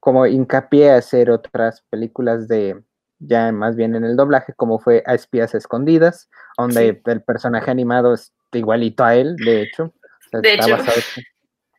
como 0.00 0.26
hincapié 0.26 0.90
a 0.90 0.96
hacer 0.96 1.30
otras 1.30 1.84
películas 1.90 2.48
de, 2.48 2.82
ya 3.18 3.52
más 3.52 3.76
bien 3.76 3.94
en 3.94 4.04
el 4.04 4.16
doblaje, 4.16 4.54
como 4.54 4.78
fue 4.78 5.02
a 5.06 5.14
Espías 5.14 5.54
Escondidas, 5.54 6.28
donde 6.56 7.00
el 7.04 7.22
personaje 7.22 7.70
animado 7.70 8.14
es 8.14 8.32
igualito 8.52 9.04
a 9.04 9.14
él, 9.14 9.36
de 9.36 9.62
hecho. 9.62 9.92
de 10.32 10.54
hecho. 10.54 10.76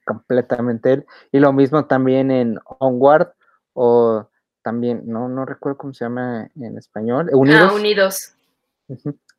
completamente 0.05 0.93
él. 0.93 1.05
Y 1.31 1.39
lo 1.39 1.51
mismo 1.51 1.85
también 1.85 2.31
en 2.31 2.59
Onward, 2.79 3.33
o 3.73 4.29
también, 4.61 5.03
no, 5.05 5.27
no 5.27 5.45
recuerdo 5.45 5.77
cómo 5.77 5.93
se 5.93 6.05
llama 6.05 6.49
en 6.55 6.77
español. 6.77 7.29
Unidos. 7.33 7.71
Ah, 7.71 7.75
Unidos. 7.75 8.35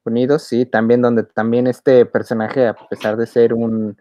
Unidos, 0.04 0.42
sí, 0.42 0.66
también 0.66 1.02
donde 1.02 1.22
también 1.22 1.66
este 1.68 2.06
personaje, 2.06 2.66
a 2.66 2.74
pesar 2.74 3.16
de 3.16 3.26
ser 3.26 3.54
un 3.54 3.96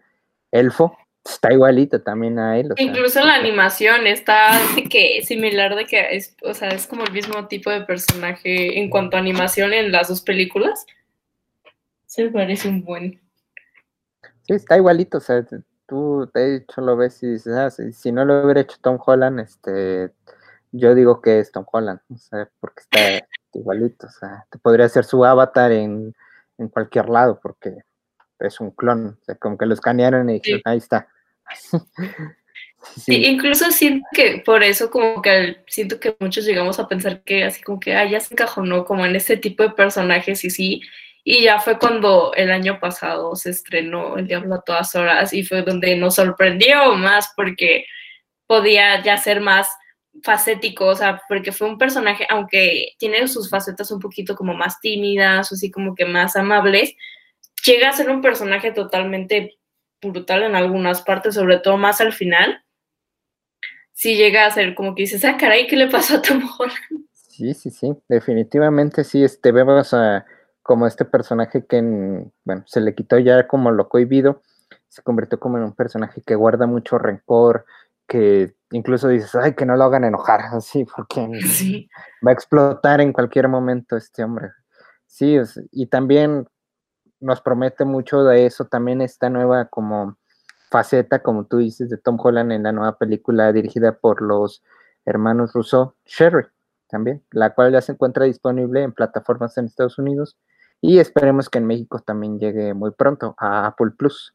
elfo, 0.50 0.96
está 1.24 1.52
igualito 1.52 2.00
también 2.00 2.38
a 2.38 2.58
él. 2.58 2.72
Incluso 2.76 3.20
la 3.24 3.34
animación 3.34 4.06
está 4.06 4.52
que 4.90 5.22
similar 5.24 5.74
de 5.76 5.86
que 5.86 6.16
es, 6.16 6.36
o 6.42 6.54
sea, 6.54 6.70
es 6.70 6.86
como 6.86 7.04
el 7.04 7.12
mismo 7.12 7.46
tipo 7.48 7.70
de 7.70 7.82
personaje 7.82 8.78
en 8.78 8.90
cuanto 8.90 9.16
a 9.16 9.20
animación 9.20 9.72
en 9.72 9.92
las 9.92 10.08
dos 10.08 10.20
películas. 10.20 10.86
Se 12.06 12.28
parece 12.30 12.68
un 12.68 12.84
buen. 12.84 13.20
Sí, 14.42 14.54
está 14.54 14.76
igualito, 14.76 15.18
o 15.18 15.20
sea, 15.20 15.46
tú 15.86 16.30
de 16.34 16.56
hecho 16.56 16.80
lo 16.80 16.96
ves 16.96 17.22
y 17.22 17.28
dices, 17.28 17.54
ah, 17.54 17.70
si, 17.70 18.12
no 18.12 18.24
lo 18.24 18.44
hubiera 18.44 18.62
hecho 18.62 18.76
Tom 18.80 18.98
Holland, 19.04 19.40
este, 19.40 20.10
yo 20.72 20.94
digo 20.94 21.22
que 21.22 21.38
es 21.38 21.52
Tom 21.52 21.64
Holland, 21.70 22.00
o 22.12 22.16
sea, 22.16 22.50
porque 22.60 22.80
está 22.82 23.26
igualito, 23.54 24.08
o 24.08 24.10
sea, 24.10 24.44
te 24.50 24.58
podría 24.58 24.86
hacer 24.86 25.04
su 25.04 25.24
avatar 25.24 25.70
en, 25.70 26.12
en 26.58 26.68
cualquier 26.68 27.08
lado, 27.08 27.38
porque 27.40 27.84
es 28.42 28.60
un 28.60 28.70
clon, 28.70 29.18
o 29.20 29.24
sea, 29.24 29.34
como 29.36 29.56
que 29.56 29.66
lo 29.66 29.74
escanearon 29.74 30.28
y 30.30 30.34
dijeron, 30.34 30.62
ahí 30.64 30.78
está. 30.78 31.08
Sí. 32.96 33.26
incluso 33.26 33.70
siento 33.70 34.04
que 34.12 34.42
por 34.44 34.64
eso 34.64 34.90
como 34.90 35.22
que 35.22 35.58
siento 35.68 36.00
que 36.00 36.16
muchos 36.18 36.44
llegamos 36.44 36.80
a 36.80 36.88
pensar 36.88 37.22
que 37.22 37.44
así 37.44 37.62
como 37.62 37.78
que 37.78 37.94
ah, 37.94 38.04
ya 38.04 38.18
se 38.18 38.34
encajonó 38.34 38.84
como 38.84 39.06
en 39.06 39.14
este 39.14 39.36
tipo 39.36 39.62
de 39.62 39.70
personajes 39.70 40.44
y 40.44 40.50
sí, 40.50 40.82
y 41.22 41.42
ya 41.42 41.60
fue 41.60 41.78
cuando 41.78 42.32
el 42.34 42.50
año 42.50 42.80
pasado 42.80 43.36
se 43.36 43.50
estrenó 43.50 44.16
El 44.18 44.26
Diablo 44.26 44.56
a 44.56 44.62
todas 44.62 44.94
horas 44.96 45.32
y 45.32 45.44
fue 45.44 45.62
donde 45.62 45.94
nos 45.96 46.16
sorprendió 46.16 46.94
más 46.94 47.32
porque 47.36 47.86
podía 48.46 49.00
ya 49.02 49.16
ser 49.16 49.40
más 49.40 49.68
facético, 50.22 50.86
o 50.86 50.94
sea, 50.94 51.22
porque 51.28 51.52
fue 51.52 51.68
un 51.68 51.78
personaje, 51.78 52.26
aunque 52.28 52.94
tiene 52.98 53.26
sus 53.28 53.48
facetas 53.48 53.90
un 53.90 54.00
poquito 54.00 54.36
como 54.36 54.54
más 54.54 54.78
tímidas, 54.80 55.50
o 55.50 55.54
así 55.54 55.70
como 55.70 55.94
que 55.94 56.04
más 56.04 56.36
amables, 56.36 56.94
llega 57.64 57.88
a 57.88 57.92
ser 57.92 58.10
un 58.10 58.20
personaje 58.20 58.72
totalmente 58.72 59.58
brutal 60.00 60.42
en 60.42 60.54
algunas 60.54 61.02
partes, 61.02 61.34
sobre 61.34 61.58
todo 61.58 61.76
más 61.76 62.00
al 62.00 62.12
final. 62.12 62.62
Sí 63.92 64.16
llega 64.16 64.46
a 64.46 64.50
ser 64.50 64.74
como 64.74 64.94
que 64.94 65.02
dices, 65.02 65.24
ah, 65.24 65.36
caray, 65.38 65.66
¿qué 65.66 65.76
le 65.76 65.88
pasó 65.88 66.16
a 66.16 66.22
Tom 66.22 66.42
Holland? 66.58 67.06
Sí, 67.12 67.54
sí, 67.54 67.70
sí, 67.70 67.94
definitivamente 68.08 69.04
sí, 69.04 69.24
este, 69.24 69.52
vemos 69.52 69.94
a 69.94 70.26
como 70.62 70.86
este 70.86 71.04
personaje 71.04 71.66
que, 71.66 71.80
bueno, 72.44 72.62
se 72.66 72.80
le 72.80 72.94
quitó 72.94 73.18
ya 73.18 73.48
como 73.48 73.70
lo 73.70 73.88
cohibido, 73.88 74.42
se 74.88 75.02
convirtió 75.02 75.40
como 75.40 75.58
en 75.58 75.64
un 75.64 75.72
personaje 75.72 76.22
que 76.24 76.34
guarda 76.34 76.66
mucho 76.66 76.98
rencor, 76.98 77.64
que 78.06 78.54
incluso 78.70 79.08
dices, 79.08 79.34
ay, 79.34 79.54
que 79.54 79.66
no 79.66 79.76
lo 79.76 79.84
hagan 79.84 80.04
enojar, 80.04 80.40
así, 80.52 80.84
porque 80.84 81.26
va 82.26 82.30
a 82.30 82.34
explotar 82.34 83.00
en 83.00 83.12
cualquier 83.12 83.48
momento 83.48 83.96
este 83.96 84.22
hombre. 84.24 84.50
Sí, 85.06 85.36
y 85.72 85.86
también 85.86 86.46
nos 87.22 87.40
promete 87.40 87.84
mucho 87.84 88.24
de 88.24 88.46
eso 88.46 88.66
también 88.66 89.00
esta 89.00 89.30
nueva 89.30 89.66
como 89.66 90.18
faceta, 90.70 91.22
como 91.22 91.46
tú 91.46 91.58
dices, 91.58 91.88
de 91.88 91.98
Tom 91.98 92.18
Holland 92.20 92.52
en 92.52 92.64
la 92.64 92.72
nueva 92.72 92.98
película 92.98 93.52
dirigida 93.52 93.98
por 93.98 94.22
los 94.22 94.62
hermanos 95.04 95.52
Russo, 95.52 95.96
Sherry, 96.04 96.46
también, 96.88 97.22
la 97.30 97.54
cual 97.54 97.72
ya 97.72 97.80
se 97.80 97.92
encuentra 97.92 98.24
disponible 98.24 98.82
en 98.82 98.92
plataformas 98.92 99.56
en 99.56 99.66
Estados 99.66 99.98
Unidos 99.98 100.36
y 100.80 100.98
esperemos 100.98 101.48
que 101.48 101.58
en 101.58 101.66
México 101.66 102.00
también 102.00 102.38
llegue 102.38 102.74
muy 102.74 102.90
pronto 102.90 103.34
a 103.38 103.66
Apple 103.66 103.92
Plus. 103.96 104.34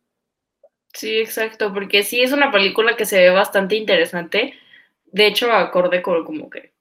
Sí, 0.94 1.18
exacto, 1.18 1.74
porque 1.74 2.04
sí 2.04 2.22
es 2.22 2.32
una 2.32 2.52
película 2.52 2.96
que 2.96 3.06
se 3.06 3.20
ve 3.20 3.30
bastante 3.30 3.76
interesante. 3.76 4.54
De 5.06 5.28
hecho, 5.28 5.52
acorde 5.52 6.02
con 6.02 6.24
como 6.24 6.50
que 6.50 6.74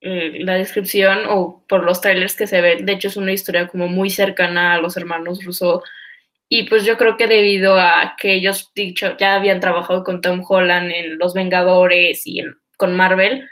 la 0.00 0.54
descripción 0.54 1.20
o 1.28 1.64
por 1.68 1.82
los 1.84 2.00
trailers 2.00 2.36
que 2.36 2.46
se 2.46 2.60
ven, 2.60 2.86
de 2.86 2.92
hecho 2.92 3.08
es 3.08 3.16
una 3.16 3.32
historia 3.32 3.66
como 3.66 3.88
muy 3.88 4.10
cercana 4.10 4.74
a 4.74 4.80
los 4.80 4.96
hermanos 4.96 5.44
Russo. 5.44 5.82
Y 6.48 6.68
pues 6.68 6.84
yo 6.84 6.96
creo 6.96 7.16
que 7.16 7.26
debido 7.26 7.78
a 7.78 8.16
que 8.18 8.34
ellos 8.34 8.70
dicho, 8.74 9.16
ya 9.18 9.34
habían 9.34 9.60
trabajado 9.60 10.02
con 10.04 10.20
Tom 10.20 10.42
Holland 10.48 10.90
en 10.92 11.18
Los 11.18 11.34
Vengadores 11.34 12.26
y 12.26 12.42
con 12.78 12.96
Marvel, 12.96 13.48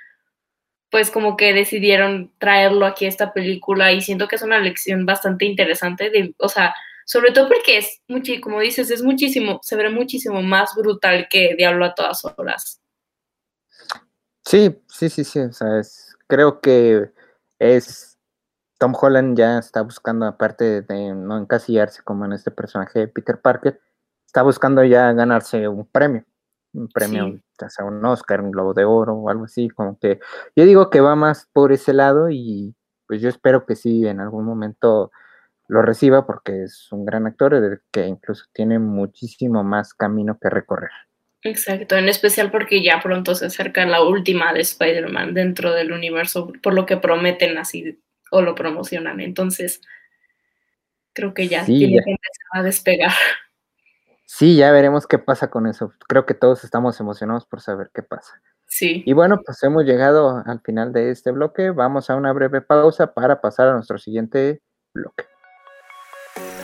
pues 0.91 1.11
como 1.11 1.37
que 1.37 1.53
decidieron 1.53 2.33
traerlo 2.39 2.87
aquí 2.87 3.05
a 3.05 3.09
esta 3.09 3.33
película 3.33 3.93
y 3.93 4.01
siento 4.01 4.29
que 4.29 4.37
es 4.37 4.43
una 4.43 4.61
lección 4.61 5.05
bastante 5.05 5.45
interesante, 5.45 6.11
de, 6.11 6.35
o 6.39 6.49
sea, 6.49 6.75
sobre 7.05 7.33
todo 7.33 7.49
porque 7.49 7.79
es, 7.79 8.01
mucho, 8.09 8.33
como 8.41 8.61
dices, 8.61 8.91
es 8.91 9.03
muchísimo, 9.03 9.61
se 9.63 9.77
ve 9.77 9.91
muchísimo 9.91 10.43
más 10.43 10.75
brutal 10.75 11.29
que 11.29 11.55
Diablo 11.57 11.85
a 11.85 11.95
todas 11.95 12.25
horas. 12.25 12.81
Sí, 14.45 14.75
sí, 14.89 15.11
sí, 15.11 15.25
sí, 15.25 15.41
o 15.41 15.53
sea, 15.53 15.81
creo 16.27 16.61
que 16.61 17.12
es, 17.59 18.19
Tom 18.79 18.95
Holland 19.01 19.37
ya 19.37 19.59
está 19.59 19.83
buscando, 19.83 20.27
aparte 20.27 20.83
de 20.83 21.15
no 21.15 21.39
encasillarse 21.39 22.03
como 22.03 22.25
en 22.25 22.33
este 22.33 22.51
personaje 22.51 23.01
de 23.01 23.09
Peter 23.09 23.41
Parker, 23.41 23.81
está 24.27 24.43
buscando 24.43 24.85
ya 24.85 25.12
ganarse 25.12 25.69
un 25.69 25.87
premio 25.87 26.25
un 26.77 26.89
premio, 26.89 27.41
sea 27.69 27.85
un 27.85 28.05
Oscar, 28.05 28.41
un 28.41 28.51
Globo 28.51 28.75
de 28.75 28.85
Oro 28.85 29.15
o 29.15 29.31
algo 29.31 29.45
así, 29.45 29.69
como 29.69 29.99
que 29.99 30.21
yo 30.55 30.65
digo 30.65 30.91
que 30.91 31.01
va 31.01 31.17
más 31.17 31.49
por 31.53 31.73
ese 31.73 31.93
lado 31.93 32.29
y 32.31 32.75
pues 33.07 33.21
yo 33.21 33.29
espero 33.29 33.67
que 33.67 33.77
sí 33.77 34.07
en 34.07 34.21
algún 34.21 34.45
momento 34.45 35.11
lo 35.69 35.83
reciba 35.83 36.27
porque 36.27 36.65
es 36.65 36.93
un 36.93 37.05
gran 37.05 37.27
actor 37.27 37.83
que 37.91 38.07
incluso 38.07 38.45
tiene 38.53 38.79
muchísimo 38.79 39.65
más 39.65 39.95
camino 39.95 40.39
que 40.41 40.51
recorrer. 40.51 40.91
Exacto, 41.47 41.97
en 41.97 42.09
especial 42.09 42.51
porque 42.51 42.83
ya 42.83 43.01
pronto 43.01 43.35
se 43.35 43.47
acerca 43.47 43.87
la 43.87 44.03
última 44.03 44.53
de 44.53 44.61
Spider-Man 44.61 45.35
dentro 45.35 45.73
del 45.73 45.93
universo, 45.93 46.53
por 46.63 46.75
lo 46.75 46.87
que 46.87 46.97
prometen 46.97 47.57
así 47.59 48.01
o 48.31 48.43
lo 48.43 48.55
promocionan. 48.55 49.21
Entonces, 49.21 49.81
creo 51.13 51.35
que 51.35 51.49
ya 51.49 51.65
tiene 51.65 52.03
que 52.05 52.11
empezar 52.11 52.47
a 52.53 52.63
despegar. 52.63 53.13
Sí, 54.25 54.57
ya 54.57 54.73
veremos 54.73 55.07
qué 55.07 55.19
pasa 55.19 55.51
con 55.51 55.67
eso. 55.69 55.93
Creo 56.09 56.27
que 56.27 56.35
todos 56.35 56.65
estamos 56.65 56.99
emocionados 56.99 57.47
por 57.47 57.61
saber 57.61 57.91
qué 57.95 58.03
pasa. 58.03 58.43
Sí. 58.67 59.05
Y 59.07 59.13
bueno, 59.13 59.41
pues 59.47 59.63
hemos 59.63 59.85
llegado 59.85 60.43
al 60.45 60.61
final 60.61 60.93
de 60.93 61.11
este 61.11 61.31
bloque. 61.31 61.71
Vamos 61.71 62.11
a 62.11 62.17
una 62.17 62.33
breve 62.33 62.61
pausa 62.61 63.15
para 63.15 63.41
pasar 63.41 63.69
a 63.69 63.75
nuestro 63.75 63.99
siguiente 63.99 64.61
bloque. 64.93 65.25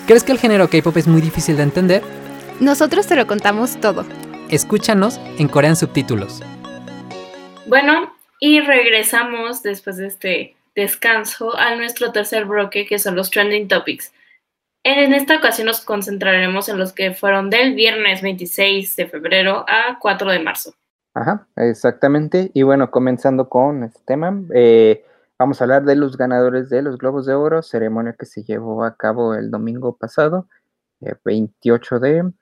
¿Crees 0.06 0.24
que 0.24 0.32
el 0.32 0.38
género 0.38 0.68
K-pop 0.68 0.96
es 0.96 1.06
muy 1.06 1.20
difícil 1.20 1.56
de 1.56 1.62
entender? 1.62 2.02
Nosotros 2.60 3.06
te 3.06 3.14
lo 3.14 3.28
contamos 3.28 3.80
todo. 3.80 4.04
Escúchanos 4.52 5.18
en 5.38 5.48
Corean 5.48 5.76
Subtítulos. 5.76 6.42
Bueno, 7.66 8.12
y 8.38 8.60
regresamos 8.60 9.62
después 9.62 9.96
de 9.96 10.08
este 10.08 10.56
descanso 10.74 11.56
a 11.56 11.74
nuestro 11.74 12.12
tercer 12.12 12.44
bloque, 12.44 12.84
que 12.84 12.98
son 12.98 13.16
los 13.16 13.30
trending 13.30 13.66
topics. 13.66 14.12
En 14.84 15.14
esta 15.14 15.38
ocasión 15.38 15.68
nos 15.68 15.80
concentraremos 15.80 16.68
en 16.68 16.76
los 16.76 16.92
que 16.92 17.14
fueron 17.14 17.48
del 17.48 17.74
viernes 17.74 18.20
26 18.20 18.94
de 18.94 19.06
febrero 19.06 19.64
a 19.66 19.98
4 19.98 20.30
de 20.30 20.40
marzo. 20.40 20.74
Ajá, 21.14 21.46
exactamente. 21.56 22.50
Y 22.52 22.62
bueno, 22.62 22.90
comenzando 22.90 23.48
con 23.48 23.84
este 23.84 24.00
tema, 24.04 24.38
eh, 24.54 25.02
vamos 25.38 25.62
a 25.62 25.64
hablar 25.64 25.84
de 25.84 25.96
los 25.96 26.18
ganadores 26.18 26.68
de 26.68 26.82
los 26.82 26.98
Globos 26.98 27.24
de 27.24 27.32
Oro, 27.32 27.62
ceremonia 27.62 28.14
que 28.18 28.26
se 28.26 28.44
llevó 28.44 28.84
a 28.84 28.98
cabo 28.98 29.34
el 29.34 29.50
domingo 29.50 29.96
pasado, 29.96 30.46
28 31.24 31.96
eh, 31.96 32.00
de 32.00 32.32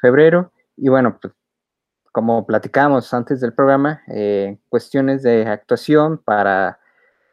febrero. 0.00 0.53
Y 0.76 0.88
bueno, 0.88 1.18
pues, 1.20 1.34
como 2.12 2.46
platicábamos 2.46 3.12
antes 3.14 3.40
del 3.40 3.54
programa, 3.54 4.02
eh, 4.08 4.58
cuestiones 4.68 5.22
de 5.22 5.46
actuación 5.46 6.18
para 6.18 6.78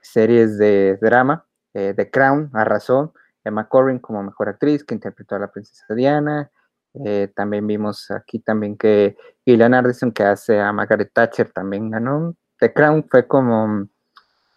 series 0.01 0.57
de 0.57 0.97
drama, 1.01 1.45
The 1.73 2.09
Crown 2.11 2.49
arrasó 2.53 3.13
Emma 3.43 3.67
Corrin 3.67 3.99
como 3.99 4.23
mejor 4.23 4.49
actriz, 4.49 4.83
que 4.83 4.93
interpretó 4.93 5.35
a 5.35 5.39
la 5.39 5.51
princesa 5.51 5.93
Diana. 5.93 6.51
Eh, 6.93 7.31
también 7.35 7.65
vimos 7.67 8.11
aquí 8.11 8.39
también 8.39 8.77
que 8.77 9.15
Gillian 9.45 9.73
Anderson, 9.73 10.11
que 10.11 10.23
hace 10.23 10.59
a 10.59 10.71
Margaret 10.73 11.11
Thatcher, 11.13 11.51
también 11.51 11.89
ganó. 11.89 12.35
The 12.59 12.73
Crown 12.73 13.05
fue 13.09 13.27
como 13.27 13.87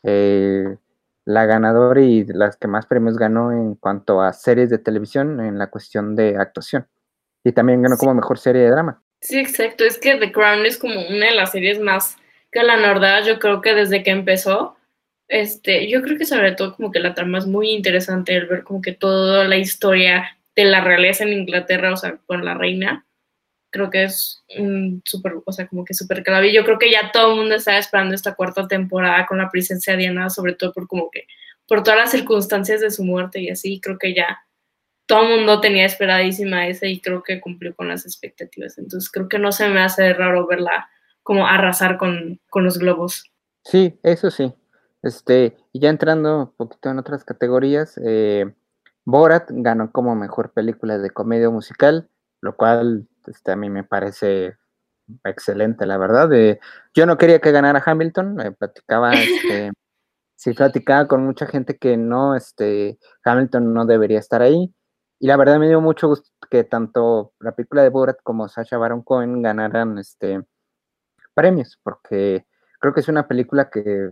eh, 0.02 0.76
la 1.24 1.46
ganadora 1.46 2.00
y 2.02 2.24
las 2.24 2.56
que 2.56 2.68
más 2.68 2.86
premios 2.86 3.16
ganó 3.16 3.52
en 3.52 3.74
cuanto 3.76 4.20
a 4.20 4.32
series 4.32 4.70
de 4.70 4.78
televisión 4.78 5.40
en 5.40 5.58
la 5.58 5.70
cuestión 5.70 6.16
de 6.16 6.36
actuación. 6.36 6.86
Y 7.44 7.52
también 7.52 7.82
ganó 7.82 7.96
como 7.96 8.14
mejor 8.14 8.38
serie 8.38 8.62
de 8.62 8.70
drama. 8.70 9.02
Sí, 9.20 9.38
exacto. 9.38 9.84
Es 9.84 9.98
que 9.98 10.16
The 10.16 10.32
Crown 10.32 10.66
es 10.66 10.78
como 10.78 10.94
una 10.94 11.26
de 11.26 11.34
las 11.34 11.52
series 11.52 11.78
más 11.78 12.16
galardonadas, 12.50 13.26
yo 13.26 13.38
creo 13.38 13.60
que 13.60 13.74
desde 13.74 14.02
que 14.02 14.10
empezó. 14.10 14.76
Este, 15.28 15.88
yo 15.88 16.02
creo 16.02 16.18
que 16.18 16.26
sobre 16.26 16.52
todo 16.52 16.74
como 16.76 16.90
que 16.90 17.00
la 17.00 17.14
trama 17.14 17.38
es 17.38 17.46
muy 17.46 17.70
interesante 17.70 18.36
el 18.36 18.46
ver 18.46 18.62
como 18.62 18.82
que 18.82 18.92
toda 18.92 19.44
la 19.44 19.56
historia 19.56 20.38
de 20.54 20.64
la 20.64 20.80
realeza 20.82 21.24
en 21.24 21.32
Inglaterra, 21.32 21.92
o 21.92 21.96
sea, 21.96 22.18
con 22.26 22.44
la 22.44 22.54
reina, 22.54 23.06
creo 23.70 23.90
que 23.90 24.04
es 24.04 24.44
súper, 25.04 25.34
o 25.44 25.52
sea, 25.52 25.66
como 25.66 25.84
que 25.84 25.94
súper 25.94 26.22
clave. 26.22 26.52
Yo 26.52 26.64
creo 26.64 26.78
que 26.78 26.90
ya 26.90 27.10
todo 27.10 27.32
el 27.32 27.38
mundo 27.38 27.56
estaba 27.56 27.78
esperando 27.78 28.14
esta 28.14 28.34
cuarta 28.34 28.68
temporada 28.68 29.26
con 29.26 29.38
la 29.38 29.50
presencia 29.50 29.94
de 29.94 30.00
Diana, 30.00 30.30
sobre 30.30 30.54
todo 30.54 30.72
por 30.72 30.86
como 30.86 31.10
que, 31.10 31.26
por 31.66 31.82
todas 31.82 31.98
las 31.98 32.10
circunstancias 32.12 32.80
de 32.80 32.90
su 32.90 33.02
muerte 33.04 33.40
y 33.40 33.50
así, 33.50 33.80
creo 33.80 33.98
que 33.98 34.14
ya 34.14 34.43
todo 35.06 35.22
el 35.28 35.36
mundo 35.36 35.60
tenía 35.60 35.84
esperadísima 35.84 36.66
esa 36.66 36.86
y 36.86 37.00
creo 37.00 37.22
que 37.22 37.40
cumplió 37.40 37.74
con 37.74 37.88
las 37.88 38.06
expectativas. 38.06 38.78
Entonces 38.78 39.10
creo 39.10 39.28
que 39.28 39.38
no 39.38 39.52
se 39.52 39.68
me 39.68 39.80
hace 39.80 40.12
raro 40.14 40.46
verla 40.46 40.88
como 41.22 41.46
arrasar 41.46 41.98
con, 41.98 42.40
con 42.50 42.64
los 42.64 42.78
globos. 42.78 43.30
Sí, 43.64 43.98
eso 44.02 44.30
sí. 44.30 44.54
Este, 45.02 45.56
y 45.72 45.80
ya 45.80 45.90
entrando 45.90 46.38
un 46.38 46.56
poquito 46.56 46.90
en 46.90 46.98
otras 46.98 47.24
categorías, 47.24 48.00
eh, 48.02 48.54
Borat 49.04 49.48
ganó 49.50 49.92
como 49.92 50.14
mejor 50.14 50.52
película 50.52 50.98
de 50.98 51.10
comedia 51.10 51.50
musical, 51.50 52.08
lo 52.40 52.56
cual 52.56 53.06
este, 53.26 53.52
a 53.52 53.56
mí 53.56 53.68
me 53.68 53.84
parece 53.84 54.56
excelente, 55.24 55.84
la 55.84 55.98
verdad. 55.98 56.32
Eh, 56.32 56.58
yo 56.94 57.04
no 57.04 57.18
quería 57.18 57.40
que 57.40 57.52
ganara 57.52 57.82
Hamilton, 57.84 58.34
me 58.34 58.52
platicaba, 58.52 59.12
este, 59.12 59.72
sí 60.36 60.52
platicaba 60.54 61.06
con 61.06 61.24
mucha 61.24 61.46
gente 61.46 61.76
que 61.76 61.96
no, 61.96 62.34
este, 62.34 62.98
Hamilton 63.24 63.74
no 63.74 63.84
debería 63.84 64.18
estar 64.18 64.40
ahí. 64.40 64.72
Y 65.18 65.26
la 65.26 65.36
verdad 65.36 65.58
me 65.58 65.68
dio 65.68 65.80
mucho 65.80 66.08
gusto 66.08 66.30
que 66.50 66.64
tanto 66.64 67.32
la 67.40 67.52
película 67.52 67.82
de 67.82 67.88
Borat 67.88 68.18
como 68.22 68.48
Sacha 68.48 68.78
Baron 68.78 69.02
Cohen 69.02 69.42
ganaran 69.42 69.98
este 69.98 70.42
premios, 71.34 71.78
porque 71.82 72.46
creo 72.80 72.94
que 72.94 73.00
es 73.00 73.08
una 73.08 73.26
película 73.26 73.70
que 73.70 74.10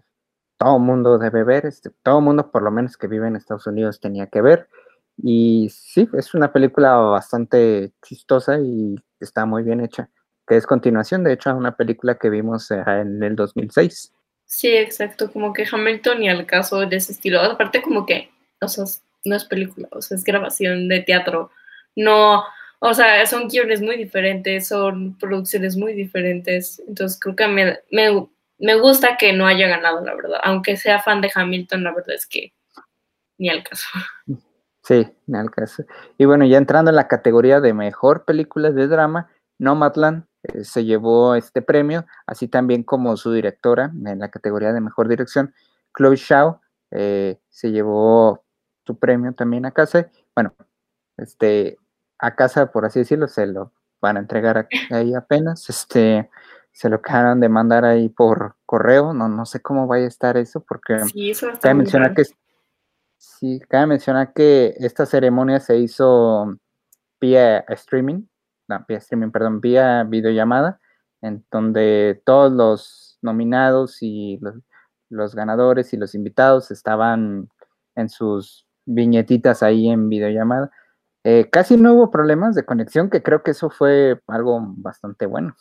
todo 0.59 0.79
mundo 0.79 1.19
debe 1.19 1.45
ver, 1.45 1.67
este, 1.67 1.91
todo 2.03 2.21
mundo 2.21 2.51
por 2.51 2.63
lo 2.63 2.71
menos 2.71 2.97
que 2.97 3.07
vive 3.07 3.29
en 3.29 3.37
Estados 3.37 3.67
Unidos 3.67 4.01
tenía 4.01 4.27
que 4.27 4.41
ver. 4.41 4.69
Y 5.17 5.69
sí, 5.71 6.09
es 6.15 6.35
una 6.35 6.53
película 6.53 6.97
bastante 6.97 7.93
chistosa 8.03 8.59
y 8.59 8.97
está 9.21 9.45
muy 9.45 9.63
bien 9.63 9.81
hecha, 9.81 10.09
que 10.47 10.57
es 10.57 10.67
continuación, 10.67 11.25
de 11.25 11.35
hecho, 11.35 11.51
a 11.51 11.55
una 11.55 11.77
película 11.77 12.17
que 12.17 12.31
vimos 12.31 12.71
eh, 12.71 12.83
en 12.87 13.23
el 13.23 13.37
2006. 13.37 14.13
Sí, 14.47 14.69
exacto, 14.69 15.31
como 15.33 15.53
que 15.53 15.67
Hamilton 15.71 16.23
y 16.23 16.29
al 16.29 16.47
caso 16.47 16.81
de 16.81 16.97
ese 16.97 17.13
estilo, 17.13 17.41
aparte 17.41 17.83
como 17.83 18.05
que, 18.07 18.31
o 18.61 18.69
sea, 18.69 18.85
no 19.25 19.37
es 19.37 19.45
película, 19.45 19.89
o 19.93 20.03
sea, 20.03 20.17
es 20.17 20.25
grabación 20.25 20.89
de 20.89 21.01
teatro, 21.01 21.51
no, 21.97 22.45
o 22.81 22.95
sea, 22.95 23.25
son 23.27 23.49
guiones 23.49 23.81
muy 23.81 23.97
diferentes, 23.97 24.69
son 24.69 25.17
producciones 25.19 25.77
muy 25.77 25.93
diferentes, 25.93 26.83
entonces 26.87 27.19
creo 27.21 27.37
que 27.37 27.49
me, 27.49 27.79
me 27.91 28.27
me 28.63 28.77
gusta 28.77 29.17
que 29.19 29.33
no 29.33 29.47
haya 29.47 29.67
ganado, 29.67 30.05
la 30.05 30.15
verdad. 30.15 30.39
Aunque 30.45 30.77
sea 30.77 31.03
fan 31.03 31.21
de 31.21 31.31
Hamilton, 31.35 31.83
la 31.83 31.93
verdad 31.93 32.15
es 32.15 32.27
que 32.27 32.55
ni 33.37 33.49
al 33.49 33.65
caso. 33.65 33.87
Sí, 34.85 35.07
me 35.27 35.39
alcanza. 35.39 35.85
Y 36.19 36.25
bueno, 36.25 36.45
ya 36.45 36.59
entrando 36.59 36.91
en 36.91 36.97
la 36.97 37.09
categoría 37.09 37.61
de 37.61 37.73
mejor 37.73 38.25
película 38.25 38.71
de 38.71 38.89
drama, 38.89 39.31
Nomadland 39.59 40.27
eh, 40.43 40.65
se 40.65 40.85
llevó 40.85 41.35
este 41.35 41.63
premio, 41.63 42.05
así 42.27 42.49
también 42.49 42.83
como 42.83 43.17
su 43.17 43.33
directora 43.33 43.93
en 44.05 44.19
la 44.19 44.31
categoría 44.31 44.73
de 44.73 44.81
mejor 44.81 45.09
dirección, 45.09 45.55
Chloe 45.97 46.17
Shaw, 46.17 46.61
eh, 46.91 47.39
se 47.49 47.71
llevó 47.71 48.42
su 48.87 48.99
premio 48.99 49.33
también 49.33 49.67
a 49.67 49.73
casa. 49.73 50.11
Bueno, 50.35 50.55
este, 51.17 51.79
a 52.19 52.35
casa, 52.35 52.71
por 52.71 52.85
así 52.85 53.01
decirlo, 53.01 53.29
se 53.29 53.47
lo 53.47 53.73
van 54.01 54.17
a 54.17 54.21
entregar 54.21 54.69
ahí 54.91 55.15
apenas. 55.15 55.69
Este, 55.69 56.29
se 56.73 56.89
lo 56.89 56.97
acaban 56.97 57.41
de 57.41 57.49
mandar 57.49 57.85
ahí 57.85 58.09
por 58.09 58.57
correo. 58.67 59.13
No, 59.13 59.29
no 59.29 59.47
sé 59.47 59.61
cómo 59.61 59.87
vaya 59.87 60.05
a 60.05 60.09
estar 60.09 60.37
eso, 60.37 60.61
porque 60.61 60.99
Sí, 61.01 61.31
eso 61.31 61.49
cabe 61.61 61.75
mencionar 61.75 62.15
que 62.15 62.25
sí, 63.19 63.61
cabe 63.69 63.87
mencionar 63.87 64.33
que 64.33 64.75
esta 64.79 65.07
ceremonia 65.07 65.61
se 65.61 65.79
hizo 65.79 66.59
vía 67.21 67.59
streaming, 67.69 68.25
no, 68.69 68.85
vía 68.89 68.99
streaming, 68.99 69.31
perdón, 69.31 69.61
vía 69.61 70.05
videollamada, 70.05 70.81
en 71.21 71.45
donde 71.51 72.21
todos 72.25 72.51
los 72.53 73.19
nominados 73.23 73.99
y 74.01 74.39
los, 74.41 74.57
los 75.09 75.35
ganadores 75.35 75.93
y 75.93 75.97
los 75.97 76.15
invitados 76.15 76.71
estaban 76.71 77.49
en 77.95 78.09
sus 78.09 78.67
viñetitas 78.87 79.63
ahí 79.63 79.89
en 79.89 80.09
videollamada. 80.09 80.71
Eh, 81.25 81.49
casi 81.51 81.77
no 81.77 81.95
hubo 81.95 82.11
problemas 82.11 82.55
de 82.55 82.65
conexión, 82.65 83.09
que 83.11 83.23
creo 83.23 83.43
que 83.43 83.53
eso 83.53 83.71
fue 83.71 84.21
algo 84.27 84.61
bastante 84.77 85.27
bueno. 85.27 85.57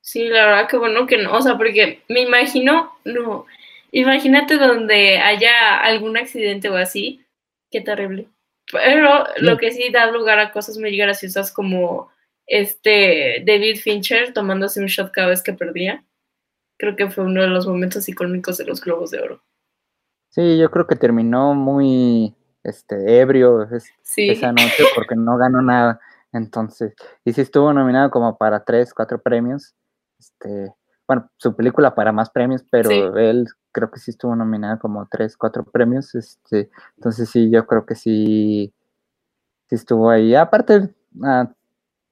Sí, 0.00 0.28
la 0.28 0.46
verdad 0.46 0.68
que 0.68 0.76
bueno 0.76 1.06
que 1.06 1.18
no, 1.18 1.34
o 1.34 1.42
sea, 1.42 1.56
porque 1.56 2.02
me 2.08 2.22
imagino, 2.22 2.92
no, 3.04 3.44
imagínate 3.90 4.56
donde 4.56 5.18
haya 5.18 5.80
algún 5.80 6.16
accidente 6.16 6.70
o 6.70 6.76
así, 6.76 7.24
qué 7.70 7.80
terrible. 7.80 8.28
Pero 8.70 9.26
lo 9.38 9.58
que 9.58 9.72
sí 9.72 9.90
da 9.92 10.10
lugar 10.10 10.38
a 10.38 10.52
cosas 10.52 10.78
muy 10.78 10.96
graciosas 10.96 11.52
como 11.52 12.10
este 12.46 13.42
David 13.44 13.78
Fincher 13.78 14.32
tomándose 14.32 14.80
un 14.80 14.86
shot 14.86 15.10
cada 15.12 15.28
vez 15.28 15.42
que 15.42 15.52
perdía. 15.52 16.04
Creo 16.78 16.96
que 16.96 17.10
fue 17.10 17.24
uno 17.24 17.42
de 17.42 17.48
los 17.48 17.66
momentos 17.66 18.08
icónicos 18.08 18.58
de 18.58 18.64
los 18.64 18.80
Globos 18.80 19.10
de 19.10 19.20
Oro. 19.20 19.42
Sí, 20.28 20.58
yo 20.58 20.70
creo 20.70 20.86
que 20.86 20.96
terminó 20.96 21.54
muy 21.54 22.34
este, 22.62 23.20
ebrio 23.20 23.62
es- 23.74 23.90
Sí. 24.02 24.28
esa 24.28 24.52
noche 24.52 24.84
porque 24.94 25.14
no 25.16 25.36
ganó 25.38 25.62
nada. 25.62 26.00
Entonces, 26.32 26.94
y 27.24 27.32
sí 27.32 27.40
estuvo 27.40 27.72
nominado 27.72 28.10
como 28.10 28.36
para 28.36 28.64
tres, 28.64 28.92
cuatro 28.92 29.20
premios. 29.22 29.74
Este, 30.18 30.74
bueno, 31.06 31.30
su 31.36 31.54
película 31.54 31.94
para 31.94 32.12
más 32.12 32.30
premios, 32.30 32.64
pero 32.70 32.90
Sí. 32.90 33.00
él 33.16 33.46
creo 33.72 33.90
que 33.90 34.00
sí 34.00 34.10
estuvo 34.10 34.34
nominado 34.34 34.78
como 34.80 35.06
tres, 35.08 35.36
cuatro 35.36 35.64
premios. 35.64 36.14
Este, 36.14 36.70
entonces 36.96 37.30
sí, 37.30 37.50
yo 37.50 37.66
creo 37.66 37.86
que 37.86 37.94
sí, 37.94 38.74
sí 39.68 39.74
estuvo 39.76 40.10
ahí. 40.10 40.34
Aparte, 40.34 40.94
ah, 41.22 41.48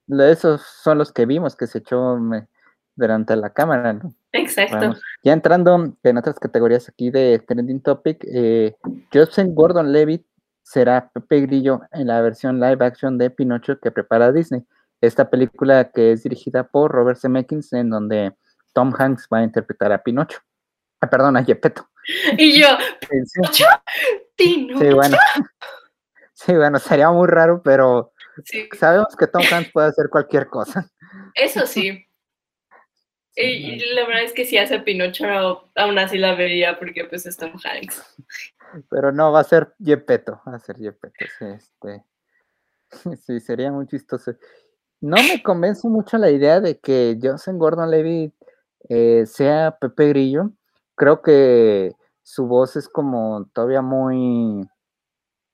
esos 0.08 0.62
son 0.62 0.98
los 0.98 1.12
que 1.12 1.26
vimos 1.26 1.56
que 1.56 1.66
se 1.66 1.78
echó 1.78 2.16
me- 2.16 2.46
durante 2.96 3.34
la 3.36 3.50
cámara, 3.52 3.92
¿no? 3.92 4.14
Exacto. 4.34 4.76
Vamos. 4.78 5.02
Ya 5.22 5.32
entrando 5.32 5.94
en 6.02 6.16
otras 6.18 6.38
categorías 6.38 6.88
aquí 6.88 7.10
de 7.10 7.38
Trending 7.46 7.80
Topic, 7.82 8.24
eh, 8.30 8.74
Joseph 9.12 9.48
Gordon 9.52 9.92
Levitt 9.92 10.26
será 10.62 11.10
Pepe 11.12 11.40
Grillo 11.42 11.82
en 11.92 12.06
la 12.08 12.20
versión 12.20 12.58
live 12.60 12.84
action 12.84 13.16
de 13.18 13.30
Pinocho 13.30 13.78
que 13.80 13.90
prepara 13.90 14.32
Disney. 14.32 14.62
Esta 15.00 15.28
película 15.30 15.90
que 15.90 16.12
es 16.12 16.22
dirigida 16.22 16.64
por 16.64 16.90
Robert 16.90 17.18
Zemeckis, 17.18 17.72
en 17.74 17.90
donde 17.90 18.34
Tom 18.72 18.92
Hanks 18.98 19.28
va 19.32 19.38
a 19.38 19.42
interpretar 19.44 19.92
a 19.92 20.02
Pinocho. 20.02 20.38
Ah, 21.00 21.08
perdón, 21.08 21.36
a 21.36 21.44
Gepetto. 21.44 21.88
Y 22.38 22.60
yo, 22.60 22.66
Sí, 23.08 23.42
sí, 23.52 23.64
Pino. 24.36 24.78
sí, 24.78 24.88
bueno. 24.92 25.16
Sí, 26.36 26.52
bueno, 26.52 26.78
sería 26.78 27.10
muy 27.10 27.28
raro, 27.28 27.62
pero 27.62 28.12
Sí, 28.44 28.68
sabemos 28.78 29.14
que 29.16 29.26
Tom 29.28 29.42
Hanks 29.50 29.70
puede 29.72 29.86
hacer 29.88 30.08
cualquier 30.10 30.48
cosa. 30.48 30.90
eso 31.34 31.64
sí. 31.66 32.04
Y 33.36 33.94
la 33.94 34.06
verdad 34.06 34.22
es 34.22 34.32
que 34.32 34.44
si 34.44 34.58
hace 34.58 34.78
Pinocho, 34.78 35.24
aún 35.74 35.98
así 35.98 36.18
la 36.18 36.34
vería 36.34 36.78
porque 36.78 37.04
pues 37.04 37.26
es 37.26 37.36
Tom 37.36 37.52
Hanks. 37.64 38.16
Pero 38.90 39.12
no, 39.12 39.32
va 39.32 39.40
a 39.40 39.44
ser 39.44 39.74
Gepetto, 39.82 40.40
va 40.46 40.56
a 40.56 40.60
ser 40.60 40.76
Gepetto, 40.76 41.24
sí, 41.38 41.44
este, 41.46 42.04
sí, 43.26 43.40
sería 43.40 43.72
muy 43.72 43.86
chistoso. 43.86 44.34
No 45.00 45.16
me 45.16 45.42
convence 45.42 45.86
mucho 45.88 46.16
la 46.16 46.30
idea 46.30 46.60
de 46.60 46.78
que 46.78 47.18
Joseph 47.20 47.56
Gordon-Levitt 47.56 48.34
eh, 48.88 49.24
sea 49.26 49.76
Pepe 49.80 50.08
Grillo. 50.08 50.50
Creo 50.94 51.20
que 51.22 51.92
su 52.22 52.46
voz 52.46 52.76
es 52.76 52.88
como 52.88 53.46
todavía 53.52 53.82
muy, 53.82 54.66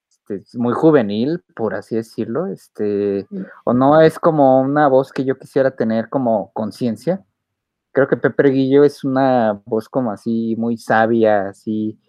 este, 0.09 0.57
muy 0.57 0.73
juvenil, 0.73 1.43
por 1.55 1.73
así 1.73 1.95
decirlo, 1.95 2.47
este, 2.47 3.27
o 3.65 3.73
no 3.73 3.99
es 4.01 4.19
como 4.19 4.61
una 4.61 4.87
voz 4.87 5.11
que 5.11 5.25
yo 5.25 5.37
quisiera 5.37 5.75
tener 5.75 6.09
como 6.09 6.51
conciencia. 6.53 7.25
Creo 7.91 8.07
que 8.07 8.17
Pepe 8.17 8.43
Grillo 8.43 8.83
es 8.83 9.03
una 9.03 9.61
voz 9.65 9.89
como 9.89 10.11
así 10.11 10.55
muy 10.57 10.77
sabia, 10.77 11.49
así, 11.49 11.99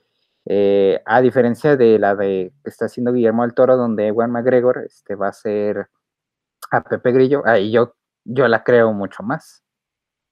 eh, 0.47 1.01
a 1.05 1.21
diferencia 1.21 1.77
de 1.77 1.99
la 1.99 2.15
de 2.15 2.53
que 2.63 2.71
está 2.71 2.87
haciendo 2.87 3.13
Guillermo 3.13 3.43
del 3.43 3.55
Toro, 3.55 3.77
donde 3.77 4.07
Ewan 4.07 4.31
McGregor 4.31 4.85
este, 4.87 5.15
va 5.15 5.29
a 5.29 5.33
ser 5.33 5.89
a 6.71 6.83
Pepe 6.83 7.13
Grillo, 7.13 7.43
ahí 7.45 7.71
yo, 7.71 7.95
yo 8.25 8.49
la 8.49 8.63
creo 8.63 8.93
mucho 8.93 9.23
más. 9.23 9.65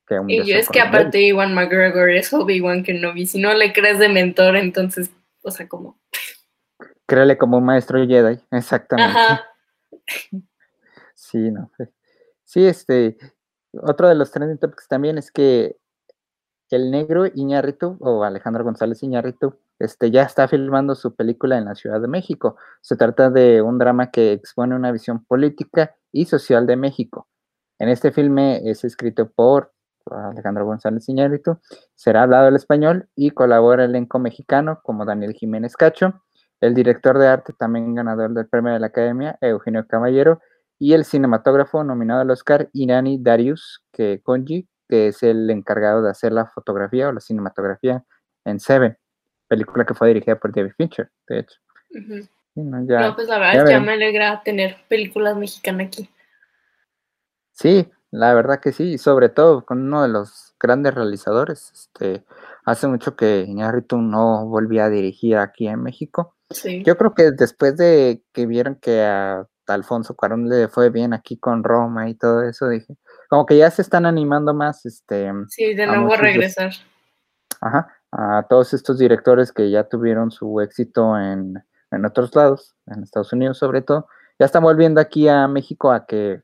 Que 0.07 0.19
un 0.19 0.31
Y 0.31 0.45
yo 0.45 0.57
es 0.57 0.69
que 0.69 0.81
aparte 0.81 1.21
Iwan 1.21 1.55
McGregor 1.55 2.11
es 2.11 2.33
Obi-Wan 2.33 2.83
Kenobi. 2.83 3.27
Si 3.27 3.41
no 3.41 3.53
le 3.55 3.73
crees 3.73 3.99
de 3.99 4.09
mentor, 4.09 4.57
entonces, 4.57 5.11
o 5.43 5.51
sea, 5.51 5.69
como. 5.69 6.01
Créele 7.07 7.37
como 7.37 7.59
un 7.59 7.65
maestro 7.65 8.05
Jedi, 8.05 8.41
exactamente. 8.51 9.19
Ajá. 9.19 9.45
Sí, 11.15 11.51
no. 11.51 11.71
Sí, 12.45 12.67
este, 12.67 13.17
otro 13.73 14.09
de 14.09 14.15
los 14.15 14.31
trending 14.31 14.59
topics 14.59 14.89
también 14.89 15.19
es 15.19 15.31
que 15.31 15.77
el 16.71 16.91
negro 16.91 17.27
Iñárritu, 17.27 17.97
o 18.01 18.23
Alejandro 18.23 18.65
González 18.65 19.03
Iñárritu, 19.03 19.59
este, 19.79 20.11
ya 20.11 20.23
está 20.23 20.47
filmando 20.47 20.95
su 20.95 21.15
película 21.15 21.59
en 21.59 21.65
la 21.65 21.75
Ciudad 21.75 22.01
de 22.01 22.07
México. 22.07 22.57
Se 22.81 22.97
trata 22.97 23.31
de 23.31 23.61
un 23.63 23.79
drama 23.79 24.11
que 24.11 24.33
expone 24.33 24.77
una 24.77 24.93
visión 24.93 25.25
política 25.25 25.97
y 26.13 26.27
social 26.27 26.67
de 26.67 26.77
México. 26.77 27.29
En 27.79 27.89
este 27.89 28.13
filme 28.13 28.61
es 28.71 28.85
escrito 28.85 29.31
por 29.31 29.73
Alejandro 30.11 30.65
González 30.65 31.09
Iñárritu, 31.09 31.59
será 31.95 32.23
hablado 32.23 32.49
el 32.49 32.57
español 32.57 33.09
y 33.15 33.31
colabora 33.31 33.85
el 33.85 33.91
elenco 33.91 34.19
mexicano 34.19 34.81
como 34.83 35.05
Daniel 35.05 35.35
Jiménez 35.35 35.77
Cacho, 35.77 36.23
el 36.61 36.75
director 36.75 37.19
de 37.19 37.29
arte 37.29 37.53
también 37.53 37.95
ganador 37.95 38.33
del 38.33 38.49
premio 38.49 38.73
de 38.73 38.81
la 38.81 38.89
Academia, 38.89 39.39
Eugenio 39.41 39.87
Caballero, 39.87 40.41
y 40.81 40.95
el 40.95 41.05
cinematógrafo 41.05 41.85
nominado 41.85 42.23
al 42.23 42.31
Oscar, 42.31 42.69
Irani 42.73 43.19
Darius 43.23 43.85
que 43.93 44.21
Konji, 44.23 44.67
que 44.89 45.09
es 45.09 45.23
el 45.23 45.49
encargado 45.51 46.03
de 46.03 46.11
hacer 46.11 46.33
la 46.33 46.47
fotografía 46.47 47.09
o 47.09 47.13
la 47.13 47.21
cinematografía 47.21 48.03
en 48.45 48.59
Seven, 48.59 48.97
película 49.47 49.85
que 49.85 49.95
fue 49.95 50.09
dirigida 50.09 50.41
por 50.41 50.53
David 50.53 50.73
Fincher, 50.77 51.11
de 51.29 51.41
hecho. 51.41 51.61
No, 52.55 52.85
ya- 52.87 53.01
no, 53.09 53.15
pues 53.15 53.29
la 53.29 53.39
verdad 53.39 53.53
ya 53.53 53.59
es 53.61 53.65
que 53.67 53.71
ya 53.73 53.81
me 53.81 53.93
alegra 53.93 54.43
tener 54.43 54.79
películas 54.89 55.37
mexicanas 55.37 55.87
aquí. 55.89 56.09
Sí, 57.53 57.91
la 58.11 58.33
verdad 58.35 58.61
que 58.61 58.73
sí, 58.73 58.95
y 58.95 58.99
sobre 58.99 59.29
todo 59.29 59.65
con 59.65 59.83
uno 59.83 60.03
de 60.03 60.09
los 60.09 60.55
grandes 60.59 60.95
realizadores. 60.95 61.71
Este, 61.73 62.25
hace 62.65 62.87
mucho 62.89 63.17
que 63.17 63.43
Iñárritu 63.47 63.99
no 63.99 64.47
volvía 64.47 64.87
a 64.87 64.91
dirigir 64.91 65.37
aquí 65.37 65.69
en 65.69 65.83
México. 65.83 66.35
Sí. 66.51 66.83
Yo 66.85 66.97
creo 66.97 67.15
que 67.15 67.31
después 67.33 67.77
de 67.77 68.23
que 68.33 68.47
vieron 68.47 68.77
que 68.77 69.03
a 69.05 69.47
Alfonso 69.71 70.15
Cuarón 70.15 70.49
le 70.49 70.69
fue 70.69 70.91
bien 70.91 71.13
aquí 71.13 71.37
con 71.37 71.65
Roma 71.65 72.09
y 72.09 72.15
todo 72.15 72.43
eso, 72.43 72.69
dije, 72.69 72.97
como 73.29 73.47
que 73.47 73.57
ya 73.57 73.71
se 73.71 73.83
están 73.83 74.07
animando 74.07 74.53
más, 74.55 74.85
este, 74.87 75.31
Sí, 75.49 75.75
de 75.75 75.87
nuevo 75.87 76.13
a 76.13 76.17
regresar. 76.17 76.73
ajá, 77.61 77.95
a 78.13 78.47
todos 78.49 78.75
estos 78.75 78.99
directores 78.99 79.53
que 79.53 79.71
ya 79.71 79.85
tuvieron 79.85 80.31
su 80.31 80.61
éxito 80.61 81.19
en, 81.19 81.63
en 81.91 82.05
otros 82.05 82.35
lados, 82.35 82.75
en 82.87 83.03
Estados 83.03 83.33
Unidos 83.33 83.59
sobre 83.59 83.83
todo, 83.83 84.07
ya 84.39 84.47
están 84.47 84.63
volviendo 84.63 85.01
aquí 85.01 85.29
a 85.29 85.47
México 85.49 85.93
a 85.93 86.07
que 86.07 86.43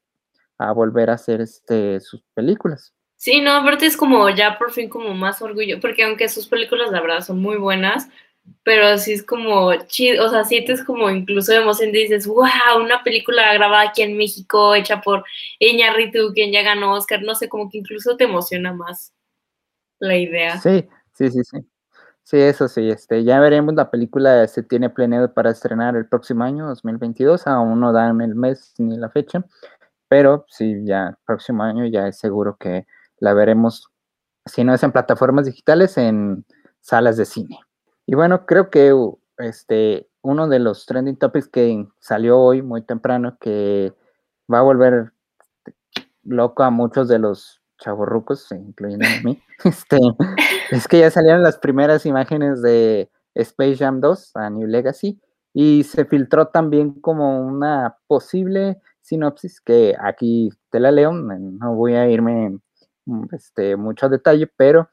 a 0.59 0.73
volver 0.73 1.11
a 1.11 1.15
hacer 1.15 1.41
este 1.41 2.01
sus 2.01 2.23
películas. 2.35 2.93
Sí, 3.17 3.41
no, 3.41 3.53
aparte 3.53 3.87
es 3.87 3.97
como 3.97 4.29
ya 4.31 4.59
por 4.59 4.73
fin 4.73 4.89
como 4.91 5.15
más 5.15 5.41
orgullo, 5.41 5.81
porque 5.81 6.05
aunque 6.05 6.29
sus 6.29 6.47
películas 6.49 6.91
la 6.91 7.01
verdad 7.01 7.23
son 7.23 7.41
muy 7.41 7.57
buenas, 7.57 8.09
pero 8.63 8.99
sí 8.99 9.13
es 9.13 9.23
como 9.23 9.75
chido, 9.87 10.27
o 10.27 10.29
sea, 10.29 10.45
sientes 10.45 10.83
como 10.83 11.09
incluso 11.09 11.53
emoción 11.53 11.93
dices, 11.93 12.27
wow, 12.27 12.47
una 12.83 13.03
película 13.05 13.55
grabada 13.55 13.91
aquí 13.91 14.03
en 14.03 14.17
México, 14.17 14.75
hecha 14.75 15.01
por 15.01 15.25
Iñárritu, 15.61 16.33
quien 16.35 16.53
ya 16.53 16.63
ganó 16.63 16.95
Oscar, 16.95 17.23
no 17.23 17.35
sé, 17.35 17.49
como 17.49 17.71
que 17.71 17.79
incluso 17.79 18.17
te 18.17 18.25
emociona 18.25 18.73
más 18.73 19.13
la 19.99 20.17
idea. 20.17 20.59
Sí, 20.59 20.85
sí, 21.13 21.31
sí, 21.31 21.45
sí. 21.45 21.59
Sí, 22.25 22.39
eso 22.39 22.67
sí, 22.67 22.91
este, 22.91 23.23
ya 23.23 23.39
veremos, 23.39 23.75
la 23.75 23.89
película 23.89 24.49
se 24.49 24.65
tiene 24.65 24.91
planeado 24.91 25.33
para 25.33 25.51
estrenar 25.51 25.95
el 25.95 26.09
próximo 26.09 26.43
año, 26.43 26.67
2022, 26.67 27.47
aún 27.47 27.79
no 27.79 27.93
dan 27.93 28.21
el 28.21 28.35
mes 28.35 28.75
ni 28.79 28.97
la 28.97 29.11
fecha, 29.11 29.45
pero 30.09 30.45
sí, 30.49 30.85
ya 30.85 31.11
el 31.11 31.17
próximo 31.25 31.63
año 31.63 31.87
ya 31.87 32.09
es 32.09 32.19
seguro 32.19 32.57
que 32.59 32.85
la 33.21 33.33
veremos, 33.33 33.93
si 34.45 34.65
no 34.65 34.75
es 34.75 34.83
en 34.83 34.91
plataformas 34.91 35.47
digitales, 35.47 35.97
en 35.99 36.45
salas 36.81 37.17
de 37.17 37.27
cine. 37.27 37.61
Y 38.07 38.15
bueno, 38.15 38.47
creo 38.47 38.71
que 38.71 38.95
este, 39.39 40.09
uno 40.23 40.49
de 40.49 40.61
los 40.61 40.87
trending 40.87 41.17
topics 41.17 41.49
que 41.49 41.87
salió 41.99 42.39
hoy 42.39 42.63
muy 42.63 42.83
temprano, 42.83 43.37
que 43.41 43.93
va 44.53 44.61
a 44.61 44.63
volver 44.63 45.13
loco 46.23 46.63
a 46.63 46.71
muchos 46.71 47.09
de 47.09 47.19
los 47.19 47.61
chavorrucos, 47.79 48.51
incluyendo 48.53 49.07
a 49.07 49.23
mí, 49.23 49.43
este, 49.65 49.99
es 50.71 50.89
que 50.89 51.01
ya 51.01 51.11
salieron 51.11 51.43
las 51.43 51.59
primeras 51.59 52.07
imágenes 52.07 52.63
de 52.63 53.11
Space 53.35 53.77
Jam 53.77 54.01
2 54.01 54.37
a 54.37 54.51
New 54.51 54.67
Legacy 54.67 55.21
y 55.53 55.85
se 55.85 56.05
filtró 56.05 56.49
también 56.49 56.93
como 57.01 57.41
una 57.41 57.97
posible 58.07 58.81
sinopsis 59.01 59.61
que 59.61 59.95
aquí 60.01 60.51
te 60.71 60.81
la 60.81 60.91
leo, 60.91 61.13
no 61.13 61.75
voy 61.75 61.95
a 61.95 62.09
irme 62.09 62.59
este, 63.33 63.77
mucho 63.77 64.09
detalle, 64.09 64.51
pero 64.57 64.89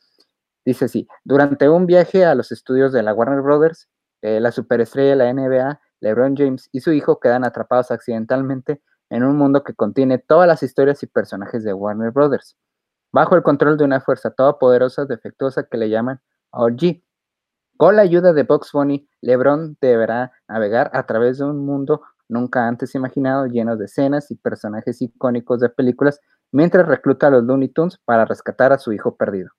dice 0.65 0.85
así, 0.85 1.07
durante 1.23 1.69
un 1.69 1.85
viaje 1.85 2.25
a 2.25 2.35
los 2.35 2.51
estudios 2.51 2.91
de 2.93 3.03
la 3.03 3.13
Warner 3.13 3.41
Brothers, 3.41 3.89
eh, 4.21 4.39
la 4.39 4.51
superestrella 4.51 5.09
de 5.11 5.15
la 5.15 5.33
NBA, 5.33 5.81
LeBron 5.99 6.35
James 6.35 6.69
y 6.71 6.81
su 6.81 6.91
hijo 6.91 7.19
quedan 7.19 7.43
atrapados 7.43 7.91
accidentalmente 7.91 8.81
en 9.09 9.23
un 9.23 9.37
mundo 9.37 9.63
que 9.63 9.73
contiene 9.73 10.17
todas 10.17 10.47
las 10.47 10.63
historias 10.63 11.03
y 11.03 11.07
personajes 11.07 11.63
de 11.63 11.73
Warner 11.73 12.11
Brothers, 12.11 12.57
bajo 13.11 13.35
el 13.35 13.43
control 13.43 13.77
de 13.77 13.85
una 13.85 14.01
fuerza 14.01 14.31
todopoderosa, 14.31 15.05
defectuosa 15.05 15.63
que 15.63 15.77
le 15.77 15.89
llaman 15.89 16.21
OG. 16.51 17.01
Con 17.77 17.95
la 17.95 18.03
ayuda 18.03 18.33
de 18.33 18.43
Box 18.43 18.71
Bunny, 18.73 19.07
LeBron 19.21 19.77
deberá 19.81 20.31
navegar 20.47 20.89
a 20.93 21.05
través 21.05 21.37
de 21.39 21.45
un 21.45 21.65
mundo 21.65 22.01
nunca 22.29 22.67
antes 22.67 22.95
imaginado, 22.95 23.45
lleno 23.47 23.77
de 23.77 23.85
escenas 23.85 24.31
y 24.31 24.35
personajes 24.35 25.01
icónicos 25.01 25.59
de 25.59 25.69
películas, 25.69 26.19
mientras 26.51 26.87
recluta 26.87 27.27
a 27.27 27.29
los 27.31 27.43
Looney 27.43 27.69
Tunes 27.69 27.99
para 28.05 28.25
rescatar 28.25 28.73
a 28.73 28.77
su 28.77 28.93
hijo 28.93 29.15
perdido. 29.15 29.51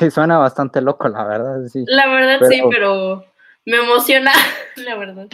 Sí, 0.00 0.10
suena 0.10 0.38
bastante 0.38 0.80
loco, 0.80 1.10
la 1.10 1.24
verdad. 1.24 1.66
Sí. 1.66 1.84
La 1.86 2.06
verdad 2.08 2.48
sí, 2.48 2.62
pero 2.70 3.22
me 3.66 3.76
emociona, 3.76 4.32
la 4.76 4.96
verdad. 4.96 5.28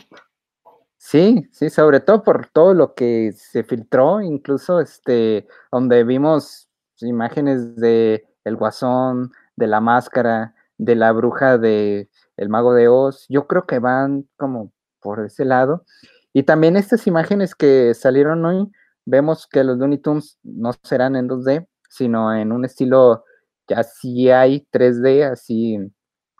Sí, 0.98 1.46
sí, 1.52 1.70
sobre 1.70 2.00
todo 2.00 2.24
por 2.24 2.48
todo 2.48 2.74
lo 2.74 2.94
que 2.94 3.30
se 3.30 3.62
filtró, 3.62 4.20
incluso 4.20 4.80
este, 4.80 5.46
donde 5.70 6.02
vimos 6.02 6.68
imágenes 7.00 7.76
de 7.76 8.26
el 8.42 8.56
guasón, 8.56 9.30
de 9.54 9.68
la 9.68 9.80
máscara, 9.80 10.56
de 10.78 10.96
la 10.96 11.12
bruja 11.12 11.58
de 11.58 12.08
el 12.36 12.48
mago 12.48 12.74
de 12.74 12.88
Oz. 12.88 13.26
Yo 13.28 13.46
creo 13.46 13.66
que 13.66 13.78
van 13.78 14.28
como 14.36 14.72
por 14.98 15.24
ese 15.24 15.44
lado. 15.44 15.84
Y 16.32 16.42
también 16.42 16.76
estas 16.76 17.06
imágenes 17.06 17.54
que 17.54 17.94
salieron 17.94 18.44
hoy, 18.44 18.68
vemos 19.04 19.46
que 19.46 19.62
los 19.62 19.78
Looney 19.78 19.98
Tunes 19.98 20.40
no 20.42 20.72
serán 20.82 21.14
en 21.14 21.28
2D, 21.28 21.68
sino 21.88 22.34
en 22.34 22.50
un 22.50 22.64
estilo 22.64 23.25
ya 23.68 23.82
sí 23.82 24.30
hay 24.30 24.66
3D, 24.72 25.30
así 25.30 25.78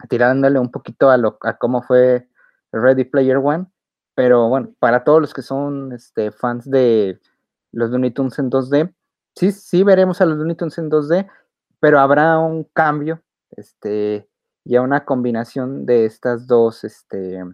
tirándole 0.09 0.59
un 0.59 0.71
poquito 0.71 1.11
a, 1.11 1.17
lo, 1.17 1.39
a 1.43 1.57
cómo 1.57 1.83
fue 1.83 2.29
Ready 2.73 3.05
Player 3.05 3.39
One. 3.39 3.67
Pero 4.15 4.49
bueno, 4.49 4.75
para 4.79 5.05
todos 5.05 5.21
los 5.21 5.35
que 5.35 5.43
son 5.43 5.93
este, 5.93 6.33
fans 6.33 6.69
de 6.71 7.21
los 7.73 7.91
Looney 7.91 8.13
Tunes 8.13 8.39
en 8.39 8.51
2D, 8.51 8.95
sí, 9.35 9.53
sí 9.53 9.83
veremos 9.83 10.21
a 10.21 10.27
los 10.27 10.39
Looney 10.39 10.57
Tunes 10.57 10.79
en 10.79 10.91
2D, 10.91 11.29
pero 11.81 12.01
habrá 12.01 12.39
un 12.39 12.65
cambio, 12.65 13.23
este, 13.51 14.27
ya 14.65 14.81
una 14.81 15.05
combinación 15.05 15.85
de 15.85 16.07
estas 16.07 16.47
dos, 16.47 16.83
este, 16.85 17.45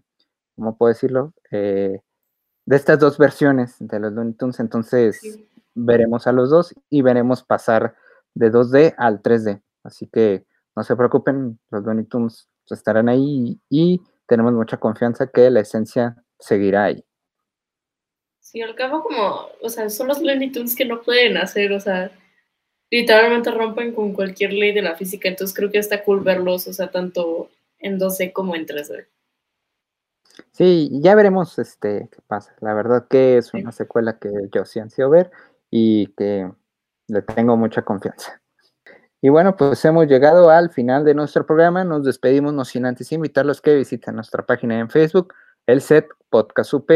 ¿cómo 0.55 0.77
puedo 0.77 0.93
decirlo? 0.93 1.35
Eh, 1.51 2.01
de 2.65 2.77
estas 2.77 3.01
dos 3.01 3.19
versiones 3.19 3.75
de 3.81 3.99
los 3.99 4.13
Looney 4.13 4.35
Tunes, 4.35 4.61
entonces 4.61 5.21
veremos 5.75 6.29
a 6.29 6.33
los 6.33 6.51
dos 6.51 6.75
y 6.91 7.03
veremos 7.03 7.43
pasar 7.43 7.97
de 8.35 8.51
2D 8.51 8.95
al 8.97 9.23
3D. 9.23 9.63
Así 9.83 10.07
que 10.07 10.45
no 10.77 10.85
se 10.85 10.97
preocupen, 10.97 11.59
los 11.71 11.85
Looney 11.85 12.05
Tunes 12.05 12.49
estarán 12.71 13.09
ahí 13.09 13.61
y, 13.69 14.01
tenemos 14.27 14.55
mucha 14.55 14.79
confianza 14.79 15.27
que 15.27 15.51
la 15.51 15.61
esencia 15.61 16.17
seguirá 16.39 16.85
ahí. 16.85 17.05
Sí, 18.41 18.63
al 18.63 18.75
cabo 18.75 19.03
como, 19.03 19.49
o 19.61 19.69
sea, 19.69 19.91
son 19.91 20.09
los 20.09 20.23
Looney 20.23 20.51
Tunes 20.51 20.75
que 20.75 20.87
no 20.87 21.03
pueden 21.03 21.37
hacer, 21.37 21.73
o 21.73 21.81
sea, 21.81 22.11
literalmente 22.91 23.51
rompen 23.51 23.93
con 23.93 24.15
cualquier 24.15 24.55
ley 24.55 24.73
de 24.73 24.81
la 24.81 24.95
física, 24.95 25.29
entonces 25.29 25.55
creo 25.55 25.71
que 25.71 25.79
está 25.79 26.03
cool 26.03 26.21
verlos, 26.21 26.67
o 26.67 26.73
sea, 26.73 26.91
tanto 26.91 27.51
en 27.79 27.99
2D 27.99 28.33
como 28.33 28.55
en 28.55 28.65
3D. 28.65 29.07
Sí, 30.53 30.89
ya 31.03 31.15
veremos 31.15 31.59
este 31.59 32.09
qué 32.11 32.19
pasa. 32.27 32.55
La 32.61 32.73
verdad 32.73 33.07
que 33.09 33.37
es 33.37 33.53
una 33.53 33.73
secuela 33.73 34.19
que 34.19 34.31
yo 34.53 34.65
sí 34.65 34.81
ansío 34.81 35.11
ver 35.11 35.31
y 35.71 36.07
que 36.15 36.51
le 37.09 37.23
tengo 37.23 37.57
mucha 37.57 37.83
confianza. 37.83 38.41
Y 39.21 39.29
bueno, 39.29 39.57
pues 39.57 39.85
hemos 39.85 40.07
llegado 40.07 40.51
al 40.51 40.71
final 40.71 41.05
de 41.05 41.15
nuestro 41.15 41.47
programa. 41.47 41.85
Nos 41.85 42.05
despedimos, 42.05 42.53
no 42.53 42.65
sin 42.65 42.87
antes 42.87 43.13
invitarlos 43.13 43.61
que 43.61 43.77
visiten 43.77 44.17
nuestra 44.17 44.45
página 44.45 44.79
en 44.81 44.91
Facebook, 44.91 45.33
el 45.67 45.81
set 45.81 46.09
Podcast 46.29 46.75
UP, 46.75 46.91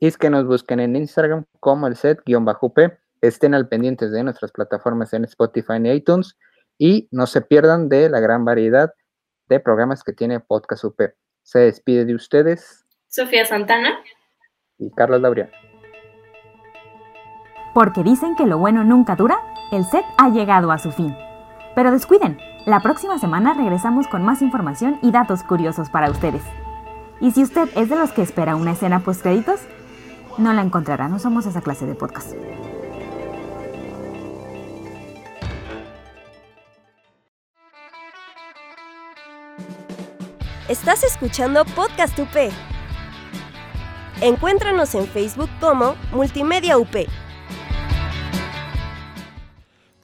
y 0.00 0.12
que 0.12 0.28
nos 0.28 0.46
busquen 0.46 0.80
en 0.80 0.96
Instagram 0.96 1.44
como 1.60 1.86
el 1.86 1.96
set-UP. 1.96 2.78
Estén 3.22 3.54
al 3.54 3.68
pendientes 3.68 4.12
de 4.12 4.22
nuestras 4.22 4.52
plataformas 4.52 5.14
en 5.14 5.24
Spotify 5.24 5.74
y 5.82 5.88
iTunes 5.90 6.36
y 6.76 7.08
no 7.10 7.26
se 7.26 7.40
pierdan 7.40 7.88
de 7.88 8.10
la 8.10 8.20
gran 8.20 8.44
variedad 8.44 8.92
de 9.48 9.60
programas 9.60 10.02
que 10.04 10.12
tiene 10.12 10.40
Podcast 10.40 10.84
UP. 10.84 11.00
Se 11.42 11.60
despide 11.60 12.04
de 12.04 12.14
ustedes. 12.14 12.84
Sofía 13.08 13.46
Santana. 13.46 14.02
Y 14.78 14.90
Carlos 14.90 15.20
Laureano. 15.20 15.73
Porque 17.74 18.04
dicen 18.04 18.36
que 18.36 18.46
lo 18.46 18.56
bueno 18.56 18.84
nunca 18.84 19.16
dura, 19.16 19.36
el 19.72 19.84
set 19.84 20.04
ha 20.16 20.28
llegado 20.28 20.70
a 20.70 20.78
su 20.78 20.92
fin. 20.92 21.14
Pero 21.74 21.90
descuiden, 21.90 22.38
la 22.66 22.78
próxima 22.78 23.18
semana 23.18 23.52
regresamos 23.52 24.06
con 24.06 24.24
más 24.24 24.42
información 24.42 25.00
y 25.02 25.10
datos 25.10 25.42
curiosos 25.42 25.90
para 25.90 26.08
ustedes. 26.08 26.42
Y 27.20 27.32
si 27.32 27.42
usted 27.42 27.68
es 27.74 27.88
de 27.88 27.96
los 27.96 28.12
que 28.12 28.22
espera 28.22 28.54
una 28.54 28.70
escena 28.70 29.00
post 29.00 29.22
créditos, 29.22 29.60
no 30.38 30.52
la 30.52 30.62
encontrará, 30.62 31.08
no 31.08 31.18
somos 31.18 31.46
esa 31.46 31.62
clase 31.62 31.84
de 31.84 31.96
podcast. 31.96 32.32
Estás 40.68 41.02
escuchando 41.02 41.64
Podcast 41.64 42.16
UP. 42.20 42.52
Encuéntranos 44.20 44.94
en 44.94 45.06
Facebook 45.08 45.50
como 45.60 45.96
Multimedia 46.12 46.78
UP. 46.78 47.23